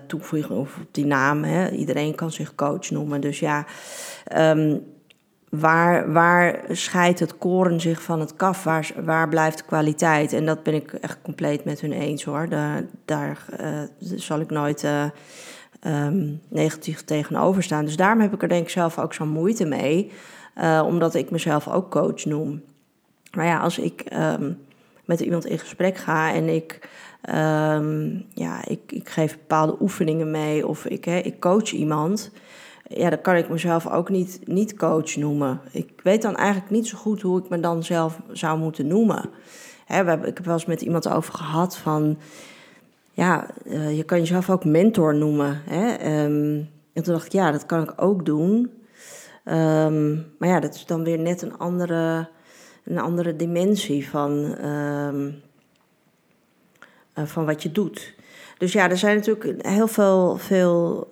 toevoeging 0.07 0.59
of 0.59 0.77
op 0.77 0.87
die 0.91 1.05
naam. 1.05 1.43
Hè. 1.43 1.69
Iedereen 1.69 2.15
kan 2.15 2.31
zich 2.31 2.55
coach 2.55 2.89
noemen. 2.89 3.21
Dus 3.21 3.39
ja, 3.39 3.65
um, 4.37 4.83
waar, 5.49 6.11
waar 6.11 6.59
scheidt 6.69 7.19
het 7.19 7.37
koren 7.37 7.81
zich 7.81 8.01
van 8.01 8.19
het 8.19 8.35
kaf? 8.35 8.63
Waar, 8.63 8.91
waar 9.03 9.29
blijft 9.29 9.57
de 9.57 9.63
kwaliteit? 9.63 10.33
En 10.33 10.45
dat 10.45 10.63
ben 10.63 10.73
ik 10.73 10.93
echt 10.93 11.17
compleet 11.21 11.65
met 11.65 11.81
hun 11.81 11.91
eens 11.91 12.23
hoor. 12.23 12.49
Daar, 12.49 12.83
daar 13.05 13.45
zal 13.99 14.39
ik 14.39 14.49
nooit 14.49 14.87
um, 15.85 16.41
negatief 16.47 17.03
tegenover 17.03 17.63
staan. 17.63 17.85
Dus 17.85 17.95
daarom 17.95 18.21
heb 18.21 18.33
ik 18.33 18.41
er 18.41 18.47
denk 18.47 18.63
ik 18.63 18.69
zelf 18.69 18.99
ook 18.99 19.13
zo'n 19.13 19.29
moeite 19.29 19.65
mee. 19.65 20.11
Uh, 20.57 20.83
omdat 20.85 21.13
ik 21.13 21.31
mezelf 21.31 21.67
ook 21.67 21.91
coach 21.91 22.25
noem. 22.25 22.61
Maar 23.31 23.45
ja, 23.45 23.59
als 23.59 23.77
ik 23.77 24.03
um, 24.13 24.57
met 25.05 25.19
iemand 25.19 25.45
in 25.45 25.59
gesprek 25.59 25.97
ga 25.97 26.33
en 26.33 26.49
ik, 26.49 26.89
um, 27.29 28.25
ja, 28.33 28.65
ik, 28.67 28.79
ik 28.87 29.09
geef 29.09 29.37
bepaalde 29.37 29.77
oefeningen 29.79 30.31
mee 30.31 30.67
of 30.67 30.85
ik, 30.85 31.05
hè, 31.05 31.17
ik 31.17 31.39
coach 31.39 31.71
iemand 31.71 32.31
ja, 32.87 33.09
dan 33.09 33.21
kan 33.21 33.35
ik 33.35 33.49
mezelf 33.49 33.87
ook 33.87 34.09
niet, 34.09 34.39
niet 34.43 34.75
coach 34.75 35.15
noemen. 35.15 35.61
Ik 35.71 35.91
weet 36.03 36.21
dan 36.21 36.35
eigenlijk 36.35 36.69
niet 36.69 36.87
zo 36.87 36.97
goed 36.97 37.21
hoe 37.21 37.39
ik 37.39 37.49
me 37.49 37.59
dan 37.59 37.83
zelf 37.83 38.19
zou 38.31 38.59
moeten 38.59 38.87
noemen. 38.87 39.29
Hè, 39.85 40.25
ik 40.25 40.37
heb 40.37 40.45
wel 40.45 40.53
eens 40.53 40.65
met 40.65 40.81
iemand 40.81 41.09
over 41.09 41.33
gehad 41.33 41.77
van... 41.77 42.17
Ja, 43.15 43.47
uh, 43.65 43.97
je 43.97 44.03
kan 44.03 44.19
jezelf 44.19 44.49
ook 44.49 44.65
mentor 44.65 45.15
noemen. 45.15 45.61
Hè? 45.65 45.93
Um, 46.25 46.69
en 46.93 47.03
toen 47.03 47.13
dacht 47.13 47.25
ik, 47.25 47.31
ja, 47.31 47.51
dat 47.51 47.65
kan 47.65 47.83
ik 47.83 47.93
ook 47.95 48.25
doen. 48.25 48.71
Um, 49.45 50.25
maar 50.39 50.49
ja, 50.49 50.59
dat 50.59 50.75
is 50.75 50.85
dan 50.85 51.03
weer 51.03 51.19
net 51.19 51.41
een 51.41 51.57
andere, 51.57 52.29
een 52.83 52.99
andere 52.99 53.35
dimensie 53.35 54.09
van, 54.09 54.31
um, 54.65 55.41
uh, 57.15 57.25
van 57.25 57.45
wat 57.45 57.63
je 57.63 57.71
doet. 57.71 58.13
Dus 58.57 58.73
ja, 58.73 58.89
er 58.89 58.97
zijn 58.97 59.15
natuurlijk 59.15 59.67
heel 59.67 59.87
veel, 59.87 60.37
veel 60.37 61.07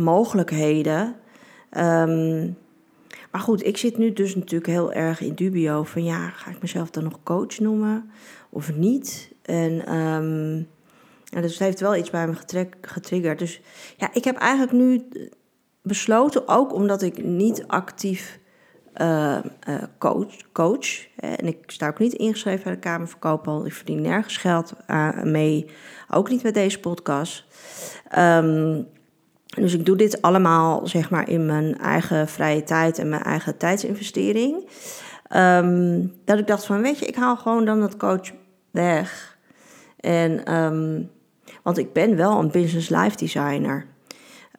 mogelijkheden. 0.00 1.14
Maar 3.30 3.40
goed, 3.44 3.64
ik 3.64 3.76
zit 3.76 3.98
nu 3.98 4.12
dus 4.12 4.34
natuurlijk 4.34 4.70
heel 4.70 4.92
erg 4.92 5.20
in 5.20 5.34
dubio 5.34 5.82
van 5.82 6.04
ja, 6.04 6.28
ga 6.28 6.50
ik 6.50 6.60
mezelf 6.60 6.90
dan 6.90 7.02
nog 7.02 7.22
coach 7.22 7.58
noemen 7.58 8.10
of 8.50 8.74
niet? 8.74 9.32
En 9.42 9.82
ja, 11.30 11.40
dus 11.40 11.50
het 11.50 11.60
heeft 11.60 11.80
wel 11.80 11.96
iets 11.96 12.10
bij 12.10 12.28
me 12.28 12.34
getriggerd. 12.80 13.38
Dus 13.38 13.60
ja, 13.96 14.10
ik 14.12 14.24
heb 14.24 14.36
eigenlijk 14.36 14.72
nu 14.72 15.08
besloten, 15.82 16.48
ook 16.48 16.72
omdat 16.72 17.02
ik 17.02 17.24
niet 17.24 17.64
actief 17.66 18.38
uh, 19.00 19.38
uh, 19.68 19.82
coach, 19.98 20.52
coach 20.52 21.06
en 21.16 21.46
ik 21.46 21.58
sta 21.66 21.88
ook 21.88 21.98
niet 21.98 22.12
ingeschreven 22.12 22.64
bij 22.64 22.72
de 22.72 22.78
Kamer 22.78 23.08
van 23.08 23.18
Koophandel. 23.18 23.66
Ik 23.66 23.72
verdien 23.72 24.00
nergens 24.00 24.36
geld 24.36 24.72
uh, 24.90 25.22
mee 25.22 25.66
ook 26.10 26.28
niet 26.30 26.42
met 26.42 26.54
deze 26.54 26.80
podcast. 26.80 27.44
Um, 28.18 28.86
dus 29.56 29.74
ik 29.74 29.86
doe 29.86 29.96
dit 29.96 30.22
allemaal 30.22 30.86
zeg 30.86 31.10
maar 31.10 31.28
in 31.28 31.46
mijn 31.46 31.78
eigen 31.78 32.28
vrije 32.28 32.62
tijd 32.62 32.98
en 32.98 33.08
mijn 33.08 33.22
eigen 33.22 33.56
tijdsinvestering. 33.56 34.68
Um, 35.36 36.12
dat 36.24 36.38
ik 36.38 36.46
dacht 36.46 36.66
van, 36.66 36.82
weet 36.82 36.98
je, 36.98 37.06
ik 37.06 37.16
haal 37.16 37.36
gewoon 37.36 37.64
dan 37.64 37.80
dat 37.80 37.96
coach 37.96 38.30
weg. 38.70 39.38
En, 40.00 40.54
um, 40.54 41.10
want 41.66 41.78
ik 41.78 41.92
ben 41.92 42.16
wel 42.16 42.38
een 42.38 42.50
business 42.50 42.88
life 42.88 43.16
designer. 43.16 43.86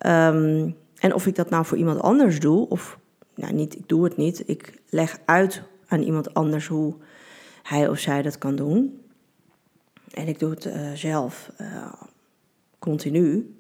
Um, 0.06 0.76
en 1.00 1.14
of 1.14 1.28
ik 1.28 1.36
dat 1.36 1.50
nou 1.50 1.66
voor 1.66 1.78
iemand 1.78 2.02
anders 2.02 2.40
doe, 2.40 2.70
of 2.70 3.00
nou 3.36 3.54
niet, 3.54 3.76
ik 3.76 3.88
doe 3.88 4.04
het 4.04 4.18
niet. 4.18 4.44
Ik 4.50 4.82
leg 4.90 5.18
uit 5.26 5.64
aan 5.88 6.02
iemand 6.02 6.34
anders 6.34 6.68
hoe 6.68 6.96
hij 7.64 7.88
of 7.88 8.00
zij 8.00 8.22
dat 8.22 8.38
kan 8.38 8.56
doen. 8.56 9.02
En 10.14 10.28
ik 10.28 10.40
doe 10.40 10.50
het 10.50 10.66
uh, 10.66 10.92
zelf 10.94 11.52
uh, 11.62 11.94
continu. 12.80 13.56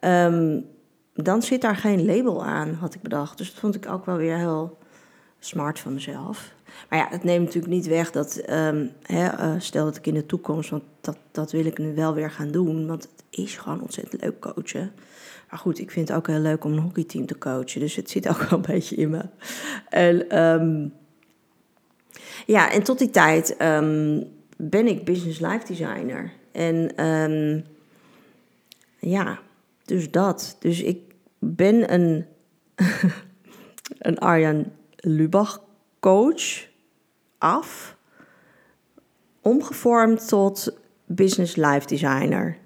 Um, 0.00 0.66
dan 1.14 1.42
zit 1.42 1.60
daar 1.60 1.76
geen 1.76 2.04
label 2.04 2.44
aan, 2.44 2.74
had 2.74 2.94
ik 2.94 3.02
bedacht. 3.02 3.38
Dus 3.38 3.50
dat 3.50 3.60
vond 3.60 3.74
ik 3.74 3.88
ook 3.88 4.06
wel 4.06 4.16
weer 4.16 4.36
heel 4.36 4.78
smart 5.38 5.78
van 5.78 5.94
mezelf. 5.94 6.52
Maar 6.88 6.98
ja, 6.98 7.06
het 7.10 7.24
neemt 7.24 7.44
natuurlijk 7.44 7.72
niet 7.72 7.86
weg 7.86 8.10
dat, 8.10 8.42
hè, 9.02 9.24
uh, 9.32 9.54
stel 9.58 9.84
dat 9.84 9.96
ik 9.96 10.06
in 10.06 10.14
de 10.14 10.26
toekomst, 10.26 10.70
want 10.70 10.82
dat, 11.00 11.16
dat 11.30 11.52
wil 11.52 11.64
ik 11.64 11.78
nu 11.78 11.94
wel 11.94 12.14
weer 12.14 12.30
gaan 12.30 12.50
doen, 12.50 12.86
want 12.86 13.02
het 13.02 13.24
is 13.30 13.56
gewoon 13.56 13.80
ontzettend 13.80 14.22
leuk 14.22 14.40
coachen. 14.40 14.92
Maar 15.50 15.58
goed, 15.58 15.78
ik 15.78 15.90
vind 15.90 16.08
het 16.08 16.16
ook 16.16 16.26
heel 16.26 16.38
leuk 16.38 16.64
om 16.64 16.72
een 16.72 16.78
hockeyteam 16.78 17.26
te 17.26 17.38
coachen, 17.38 17.80
dus 17.80 17.96
het 17.96 18.10
zit 18.10 18.28
ook 18.28 18.42
wel 18.42 18.58
een 18.58 18.74
beetje 18.74 18.96
in 18.96 19.10
me. 19.10 19.22
En 19.88 20.38
um, 20.42 20.92
ja, 22.46 22.72
en 22.72 22.82
tot 22.82 22.98
die 22.98 23.10
tijd 23.10 23.56
um, 23.62 24.24
ben 24.56 24.86
ik 24.86 25.04
business 25.04 25.40
life 25.40 25.66
designer. 25.66 26.32
En 26.52 26.90
ja, 28.98 29.38
dus 29.84 30.10
dat. 30.10 30.56
Dus 30.58 30.82
ik 30.82 30.98
ben 31.38 31.92
een, 31.92 32.26
een 33.98 34.18
Arjan 34.18 34.72
Lubach 34.96 35.62
coach 36.02 36.68
af, 37.38 37.96
omgevormd 39.40 40.28
tot 40.28 40.76
business 41.06 41.56
life 41.56 41.86
designer. 41.86 42.58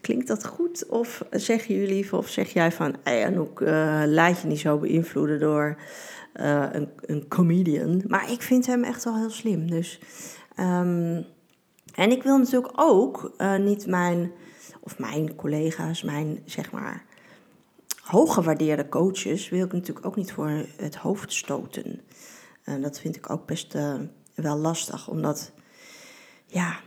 Klinkt 0.00 0.26
dat 0.26 0.46
goed? 0.46 0.86
Of 0.86 1.24
zeggen 1.30 1.74
jullie, 1.74 2.16
of 2.16 2.28
zeg 2.28 2.52
jij 2.52 2.72
van, 2.72 2.96
hey 3.02 3.26
Anouk, 3.26 3.60
uh, 3.60 4.02
laat 4.06 4.40
je 4.40 4.46
niet 4.46 4.60
zo 4.60 4.78
beïnvloeden 4.78 5.40
door 5.40 5.76
uh, 6.40 6.66
een, 6.72 6.88
een 7.00 7.28
comedian. 7.28 8.02
Maar 8.06 8.30
ik 8.30 8.42
vind 8.42 8.66
hem 8.66 8.84
echt 8.84 9.04
wel 9.04 9.16
heel 9.16 9.30
slim. 9.30 9.70
Dus, 9.70 10.00
um, 10.60 11.24
en 11.94 12.10
ik 12.10 12.22
wil 12.22 12.38
natuurlijk 12.38 12.72
ook 12.76 13.34
uh, 13.38 13.56
niet 13.56 13.86
mijn, 13.86 14.32
of 14.80 14.98
mijn 14.98 15.34
collega's, 15.34 16.02
mijn 16.02 16.42
zeg 16.44 16.72
maar 16.72 17.04
hooggewaardeerde 18.02 18.88
coaches 18.88 19.48
wil 19.48 19.64
ik 19.64 19.72
natuurlijk 19.72 20.06
ook 20.06 20.16
niet 20.16 20.32
voor 20.32 20.50
het 20.76 20.96
hoofd 20.96 21.32
stoten. 21.32 22.00
En 22.64 22.82
dat 22.82 23.00
vind 23.00 23.16
ik 23.16 23.30
ook 23.30 23.46
best 23.46 23.74
uh, 23.74 23.94
wel 24.34 24.56
lastig, 24.56 25.08
omdat 25.08 25.52
ja, 26.46 26.80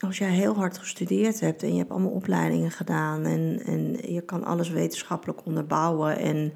als 0.00 0.18
jij 0.18 0.30
heel 0.30 0.54
hard 0.54 0.78
gestudeerd 0.78 1.40
hebt 1.40 1.62
en 1.62 1.72
je 1.72 1.78
hebt 1.78 1.90
allemaal 1.90 2.10
opleidingen 2.10 2.70
gedaan 2.70 3.24
en, 3.24 3.62
en 3.66 4.12
je 4.12 4.20
kan 4.20 4.44
alles 4.44 4.68
wetenschappelijk 4.68 5.46
onderbouwen 5.46 6.18
en, 6.18 6.52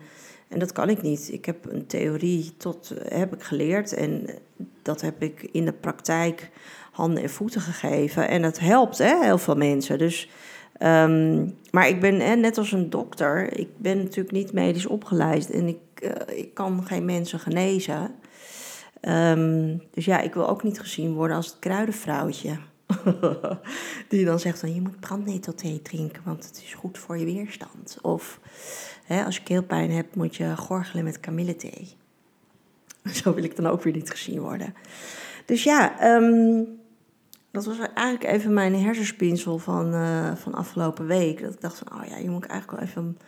en 0.48 0.58
dat 0.58 0.72
kan 0.72 0.88
ik 0.88 1.02
niet. 1.02 1.32
Ik 1.32 1.44
heb 1.44 1.72
een 1.72 1.86
theorie 1.86 2.56
tot 2.56 2.94
heb 3.08 3.34
ik 3.34 3.42
geleerd 3.42 3.92
en 3.92 4.28
dat 4.82 5.00
heb 5.00 5.22
ik 5.22 5.42
in 5.52 5.64
de 5.64 5.72
praktijk 5.72 6.50
handen 6.92 7.22
en 7.22 7.30
voeten 7.30 7.60
gegeven 7.60 8.28
en 8.28 8.42
dat 8.42 8.58
helpt 8.58 8.98
hè, 8.98 9.24
heel 9.24 9.38
veel 9.38 9.56
mensen. 9.56 9.98
Dus 9.98 10.28
Um, 10.82 11.56
maar 11.70 11.88
ik 11.88 12.00
ben, 12.00 12.40
net 12.40 12.58
als 12.58 12.72
een 12.72 12.90
dokter, 12.90 13.58
ik 13.58 13.68
ben 13.76 13.98
natuurlijk 13.98 14.30
niet 14.30 14.52
medisch 14.52 14.86
opgeleid 14.86 15.50
en 15.50 15.68
ik, 15.68 15.78
uh, 16.02 16.38
ik 16.38 16.54
kan 16.54 16.86
geen 16.86 17.04
mensen 17.04 17.38
genezen. 17.38 18.14
Um, 19.00 19.82
dus 19.90 20.04
ja, 20.04 20.20
ik 20.20 20.34
wil 20.34 20.48
ook 20.48 20.62
niet 20.62 20.80
gezien 20.80 21.14
worden 21.14 21.36
als 21.36 21.46
het 21.46 21.58
kruidenvrouwtje. 21.58 22.58
Die 24.08 24.24
dan 24.24 24.40
zegt 24.40 24.58
van 24.58 24.74
je 24.74 24.80
moet 24.80 25.00
brandnetelthee 25.00 25.82
drinken, 25.82 26.22
want 26.24 26.46
het 26.46 26.62
is 26.64 26.74
goed 26.74 26.98
voor 26.98 27.18
je 27.18 27.24
weerstand. 27.24 27.98
Of 28.02 28.40
hè, 29.04 29.24
als 29.24 29.36
je 29.36 29.42
keelpijn 29.42 29.90
hebt, 29.90 30.14
moet 30.14 30.36
je 30.36 30.56
gorgelen 30.56 31.04
met 31.04 31.20
kamillethee. 31.20 31.88
Zo 33.22 33.34
wil 33.34 33.44
ik 33.44 33.56
dan 33.56 33.66
ook 33.66 33.82
weer 33.82 33.92
niet 33.92 34.10
gezien 34.10 34.40
worden. 34.40 34.74
Dus 35.44 35.62
ja, 35.62 36.14
um, 36.16 36.77
dat 37.64 37.76
was 37.76 37.88
eigenlijk 37.94 38.34
even 38.34 38.52
mijn 38.52 38.74
hersenspinsel 38.74 39.58
van, 39.58 39.94
uh, 39.94 40.34
van 40.34 40.54
afgelopen 40.54 41.06
week. 41.06 41.42
Dat 41.42 41.54
ik 41.54 41.60
dacht 41.60 41.78
van, 41.78 42.00
oh 42.00 42.06
ja, 42.06 42.16
je 42.16 42.30
moet 42.30 42.46
eigenlijk 42.46 42.80
wel 42.80 42.88
even 42.88 43.02
een, 43.02 43.18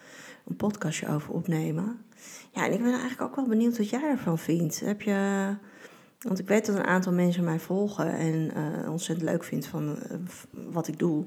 een, 0.46 0.56
podcastje 0.56 1.08
over 1.08 1.32
opnemen. 1.32 2.04
Ja, 2.52 2.64
en 2.64 2.72
ik 2.72 2.82
ben 2.82 2.92
eigenlijk 2.92 3.20
ook 3.20 3.36
wel 3.36 3.46
benieuwd 3.46 3.78
wat 3.78 3.90
jij 3.90 4.02
ervan 4.02 4.38
vindt. 4.38 4.80
Heb 4.80 5.02
je... 5.02 5.54
Want 6.20 6.38
ik 6.38 6.48
weet 6.48 6.66
dat 6.66 6.76
een 6.76 6.86
aantal 6.86 7.12
mensen 7.12 7.44
mij 7.44 7.58
volgen 7.58 8.12
en 8.12 8.50
uh, 8.56 8.90
ontzettend 8.90 9.30
leuk 9.30 9.44
vindt 9.44 9.66
van 9.66 9.88
uh, 9.88 10.16
wat 10.70 10.88
ik 10.88 10.98
doe. 10.98 11.24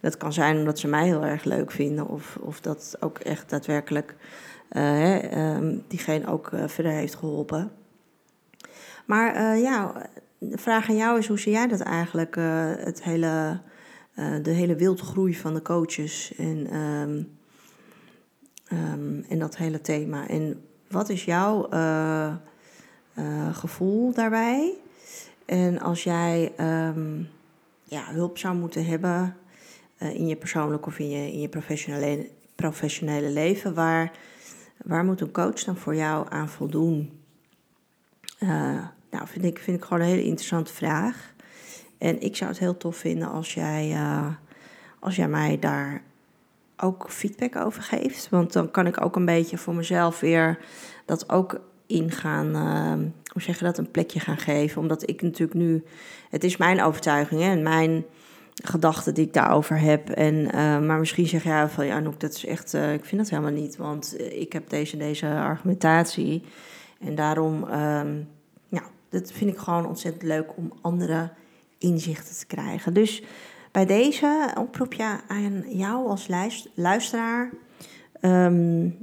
Dat 0.00 0.16
kan 0.16 0.32
zijn 0.32 0.58
omdat 0.58 0.78
ze 0.78 0.88
mij 0.88 1.04
heel 1.04 1.24
erg 1.24 1.44
leuk 1.44 1.70
vinden 1.70 2.06
of, 2.06 2.38
of 2.40 2.60
dat 2.60 2.96
ook 3.00 3.18
echt 3.18 3.50
daadwerkelijk 3.50 4.16
um, 4.76 5.84
diegene 5.88 6.26
ook 6.26 6.50
verder 6.66 6.92
heeft 6.92 7.14
geholpen. 7.14 7.70
Maar 9.06 9.56
ja, 9.58 10.08
de 10.38 10.58
vraag 10.58 10.88
aan 10.88 10.96
jou 10.96 11.18
is, 11.18 11.26
hoe 11.26 11.38
zie 11.38 11.52
jij 11.52 11.66
dat 11.66 11.80
eigenlijk, 11.80 12.36
uh, 12.36 12.72
het 12.76 13.02
hele, 13.02 13.60
uh, 14.16 14.34
de 14.42 14.50
hele 14.50 14.76
wildgroei 14.76 15.36
van 15.36 15.54
de 15.54 15.62
coaches 15.62 16.34
en, 16.36 16.76
um, 16.76 17.38
um, 18.72 19.24
en 19.28 19.38
dat 19.38 19.56
hele 19.56 19.80
thema? 19.80 20.28
En 20.28 20.62
wat 20.88 21.08
is 21.08 21.24
jouw 21.24 21.72
uh, 21.72 22.34
gevoel 23.52 24.12
daarbij? 24.12 24.74
En 25.46 25.80
als 25.80 26.04
jij 26.04 26.52
um, 26.60 27.28
ja, 27.84 28.04
hulp 28.12 28.38
zou 28.38 28.56
moeten 28.56 28.84
hebben 28.84 29.36
in 29.98 30.26
je 30.26 30.36
persoonlijk 30.36 30.86
of 30.86 30.98
in 30.98 31.10
je, 31.10 31.32
in 31.32 31.40
je 31.40 31.48
professionele, 31.48 32.28
professionele 32.54 33.30
leven, 33.30 33.74
waar, 33.74 34.12
waar 34.84 35.04
moet 35.04 35.20
een 35.20 35.32
coach 35.32 35.64
dan 35.64 35.76
voor 35.76 35.94
jou 35.94 36.26
aan 36.28 36.48
voldoen? 36.48 37.20
Nou, 39.10 39.26
vind 39.26 39.44
ik, 39.44 39.58
vind 39.58 39.76
ik 39.76 39.84
gewoon 39.84 40.02
een 40.02 40.08
hele 40.08 40.24
interessante 40.24 40.72
vraag. 40.72 41.32
En 41.98 42.20
ik 42.20 42.36
zou 42.36 42.50
het 42.50 42.58
heel 42.58 42.76
tof 42.76 42.96
vinden 42.96 43.30
als 43.30 43.54
jij, 43.54 43.90
uh, 43.90 44.26
als 44.98 45.16
jij 45.16 45.28
mij 45.28 45.58
daar 45.58 46.02
ook 46.76 47.10
feedback 47.10 47.56
over 47.56 47.82
geeft. 47.82 48.28
Want 48.28 48.52
dan 48.52 48.70
kan 48.70 48.86
ik 48.86 49.04
ook 49.04 49.16
een 49.16 49.24
beetje 49.24 49.58
voor 49.58 49.74
mezelf 49.74 50.20
weer 50.20 50.58
dat 51.04 51.30
ook 51.30 51.60
ingaan. 51.86 52.46
Uh, 52.46 53.06
hoe 53.32 53.42
zeg 53.42 53.58
je 53.58 53.64
dat? 53.64 53.78
Een 53.78 53.90
plekje 53.90 54.20
gaan 54.20 54.38
geven. 54.38 54.80
Omdat 54.80 55.08
ik 55.08 55.22
natuurlijk 55.22 55.58
nu. 55.58 55.84
Het 56.30 56.44
is 56.44 56.56
mijn 56.56 56.82
overtuiging 56.82 57.42
en 57.42 57.62
mijn 57.62 58.04
gedachten 58.64 59.14
die 59.14 59.26
ik 59.26 59.32
daarover 59.32 59.80
heb. 59.80 60.10
En, 60.10 60.34
uh, 60.34 60.52
maar 60.80 60.98
misschien 60.98 61.26
zeg 61.26 61.44
jij 61.44 61.68
van 61.68 61.86
ja, 61.86 61.96
Anouk, 61.96 62.20
dat 62.20 62.34
is 62.34 62.44
echt. 62.44 62.74
ik 62.74 63.04
vind 63.04 63.20
dat 63.20 63.30
helemaal 63.30 63.60
niet. 63.60 63.76
Want 63.76 64.16
ik 64.32 64.52
heb 64.52 64.70
deze, 64.70 64.96
deze 64.96 65.26
argumentatie. 65.26 66.42
En 67.00 67.14
daarom. 67.14 67.68
Ehm, 67.68 68.16
dat 69.08 69.32
vind 69.32 69.50
ik 69.50 69.58
gewoon 69.58 69.86
ontzettend 69.86 70.22
leuk 70.22 70.56
om 70.56 70.72
andere 70.80 71.30
inzichten 71.78 72.36
te 72.36 72.46
krijgen. 72.46 72.94
Dus 72.94 73.22
bij 73.72 73.86
deze 73.86 74.50
oproep 74.58 74.92
je 74.92 75.18
aan 75.28 75.64
jou 75.68 76.08
als 76.08 76.28
luisteraar. 76.74 77.50
Um, 78.20 78.96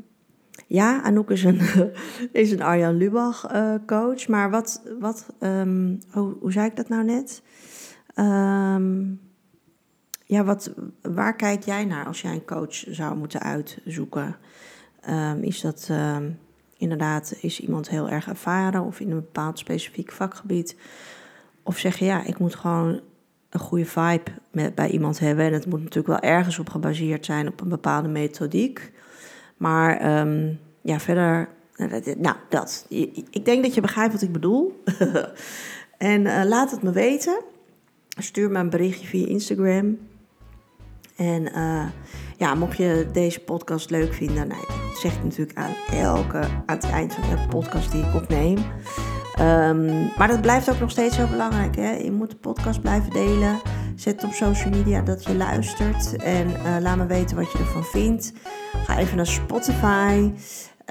ja, 0.68 1.02
Anouk 1.02 1.30
is 1.30 1.44
een, 1.44 1.60
is 2.32 2.52
een 2.52 2.62
Arjan 2.62 2.98
Lubach 2.98 3.54
uh, 3.54 3.76
coach. 3.86 4.28
Maar 4.28 4.50
wat, 4.50 4.82
wat 5.00 5.26
um, 5.40 6.00
hoe, 6.12 6.36
hoe 6.40 6.52
zei 6.52 6.68
ik 6.68 6.76
dat 6.76 6.90
nou 6.90 7.04
net? 7.04 7.42
Um, 8.16 9.20
ja, 10.26 10.44
wat, 10.44 10.74
waar 11.02 11.36
kijk 11.36 11.64
jij 11.64 11.86
naar 11.86 12.06
als 12.06 12.22
jij 12.22 12.34
een 12.34 12.46
coach 12.46 12.74
zou 12.74 13.16
moeten 13.16 13.42
uitzoeken? 13.42 14.36
is 15.42 15.62
dat 15.62 15.90
inderdaad 16.78 17.36
is 17.42 17.60
iemand 17.60 17.90
heel 17.90 18.10
erg 18.10 18.28
ervaren 18.28 18.84
of 18.84 19.00
in 19.00 19.12
een 19.12 19.16
bepaald 19.16 19.60
specifiek 19.60 20.12
vakgebied. 20.12 20.76
Of 21.64 21.78
zeg 21.78 21.98
je 21.98 22.06
ja, 22.06 22.24
ik 22.24 22.38
moet 22.38 22.56
gewoon 22.56 23.02
een 23.50 23.60
goede 23.60 23.86
vibe 23.86 24.32
met, 24.52 24.76
bij 24.76 24.90
iemand 24.90 25.20
hebben. 25.20 25.46
En 25.46 25.54
het 25.54 25.66
moet 25.66 25.80
natuurlijk 25.80 26.22
wel 26.22 26.32
ergens 26.32 26.60
op 26.60 26.70
gebaseerd 26.70 27.26
zijn 27.26 27.48
op 27.48 27.62
een 27.62 27.70
bepaalde 27.70 28.08
methodiek. 28.08 28.92
Maar 29.58 30.20
um, 30.20 30.60
ja, 30.82 31.00
verder, 31.00 31.50
nou 32.18 32.36
dat. 32.50 32.86
Ik 33.30 33.46
denk 33.46 33.64
dat 33.64 33.74
je 33.74 33.82
begrijpt 33.82 34.14
wat 34.14 34.22
ik 34.22 34.32
bedoel. 34.32 34.84
en 35.98 36.22
uh, 36.22 36.42
laat 36.46 36.72
het 36.72 36.82
me 36.82 36.92
weten. 36.92 37.42
Stuur 38.18 38.52
me 38.52 38.60
een 38.60 38.70
berichtje 38.70 39.08
via 39.08 39.28
Instagram. 39.28 39.98
En 41.16 41.42
uh, 41.42 41.86
ja, 42.38 42.56
mocht 42.56 42.78
je 42.78 43.08
deze 43.12 43.40
podcast 43.40 43.90
leuk 43.90 44.14
vinden, 44.14 44.48
nou, 44.48 44.85
zeg 44.98 45.14
ik 45.14 45.24
natuurlijk 45.24 45.58
aan, 45.58 45.74
elke, 45.92 46.40
aan 46.66 46.76
het 46.76 46.90
eind 46.90 47.14
van 47.14 47.24
elke 47.24 47.48
podcast 47.48 47.92
die 47.92 48.04
ik 48.04 48.16
opneem. 48.16 48.58
Um, 49.40 50.12
maar 50.18 50.28
dat 50.28 50.42
blijft 50.42 50.70
ook 50.70 50.80
nog 50.80 50.92
steeds 50.92 51.18
heel 51.18 51.28
belangrijk. 51.28 51.76
Hè? 51.76 51.92
Je 51.92 52.12
moet 52.12 52.30
de 52.30 52.36
podcast 52.36 52.82
blijven 52.82 53.12
delen. 53.12 53.60
Zet 53.96 54.24
op 54.24 54.32
social 54.32 54.70
media 54.70 55.02
dat 55.02 55.24
je 55.24 55.36
luistert. 55.36 56.16
En 56.16 56.48
uh, 56.48 56.76
laat 56.80 56.98
me 56.98 57.06
weten 57.06 57.36
wat 57.36 57.52
je 57.52 57.58
ervan 57.58 57.84
vindt. 57.84 58.34
Ga 58.86 58.98
even 58.98 59.16
naar 59.16 59.28
Spotify. 59.28 60.32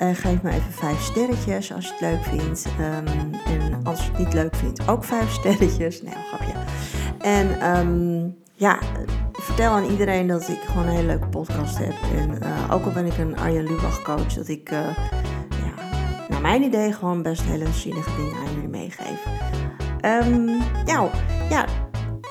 Uh, 0.03 0.09
geef 0.13 0.43
me 0.43 0.51
even 0.51 0.73
vijf 0.73 1.01
sterretjes 1.01 1.73
als 1.73 1.87
je 1.87 1.93
het 1.93 2.01
leuk 2.01 2.25
vindt. 2.25 2.67
Um, 2.81 3.35
en 3.45 3.85
als 3.85 4.05
je 4.05 4.11
het 4.11 4.19
niet 4.19 4.33
leuk 4.33 4.57
vindt, 4.57 4.89
ook 4.89 5.05
vijf 5.05 5.31
sterretjes. 5.31 6.03
Nee, 6.03 6.15
grapje. 6.29 6.53
En 7.19 7.77
um, 7.77 8.37
ja, 8.55 8.79
vertel 9.45 9.73
aan 9.73 9.85
iedereen 9.85 10.27
dat 10.27 10.49
ik 10.49 10.61
gewoon 10.61 10.87
een 10.87 10.95
hele 10.95 11.07
leuke 11.07 11.29
podcast 11.29 11.79
heb. 11.79 11.95
En 12.15 12.31
uh, 12.31 12.75
ook 12.75 12.85
al 12.85 12.93
ben 12.93 13.07
ik 13.07 13.19
een 13.19 13.39
Arjen 13.39 13.65
Lubach 13.65 14.03
coach, 14.03 14.35
dat 14.35 14.49
ik 14.49 14.71
uh, 14.71 14.79
ja, 15.49 15.75
naar 16.29 16.41
mijn 16.41 16.63
idee 16.63 16.93
gewoon 16.93 17.23
best 17.23 17.43
hele 17.43 17.73
zinnige 17.73 18.17
dingen 18.17 18.37
aan 18.37 18.55
jullie 18.55 18.69
meegeef. 18.69 19.27
Um, 20.03 20.45
nou, 20.85 21.09
ja, 21.49 21.67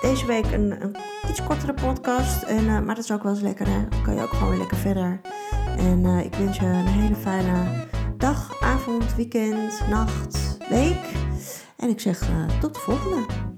deze 0.02 0.26
week 0.26 0.46
een, 0.52 0.96
iets 1.30 1.44
kortere 1.44 1.74
podcast. 1.74 2.44
En, 2.44 2.64
uh, 2.64 2.80
maar 2.80 2.96
dat 2.96 3.04
is 3.04 3.12
ook 3.12 3.24
wel 3.24 3.32
eens 3.32 3.42
lekker, 3.42 3.68
hè? 3.68 3.88
Dan 3.90 4.02
kan 4.02 4.16
je 4.16 4.22
ook 4.22 4.34
gewoon 4.34 4.50
weer 4.50 4.60
lekker 4.60 4.78
verder. 4.78 5.22
En 5.78 6.06
ik 6.06 6.36
wens 6.36 6.58
je 6.58 6.66
een 6.66 6.88
hele 6.88 7.16
fijne 7.16 7.88
dag, 8.18 8.62
avond, 8.62 9.16
weekend, 9.16 9.82
nacht, 9.90 10.58
week. 10.70 11.12
En 11.78 11.90
ik 11.90 12.00
zeg 12.00 12.30
tot 12.60 12.74
de 12.74 12.80
volgende. 12.80 13.53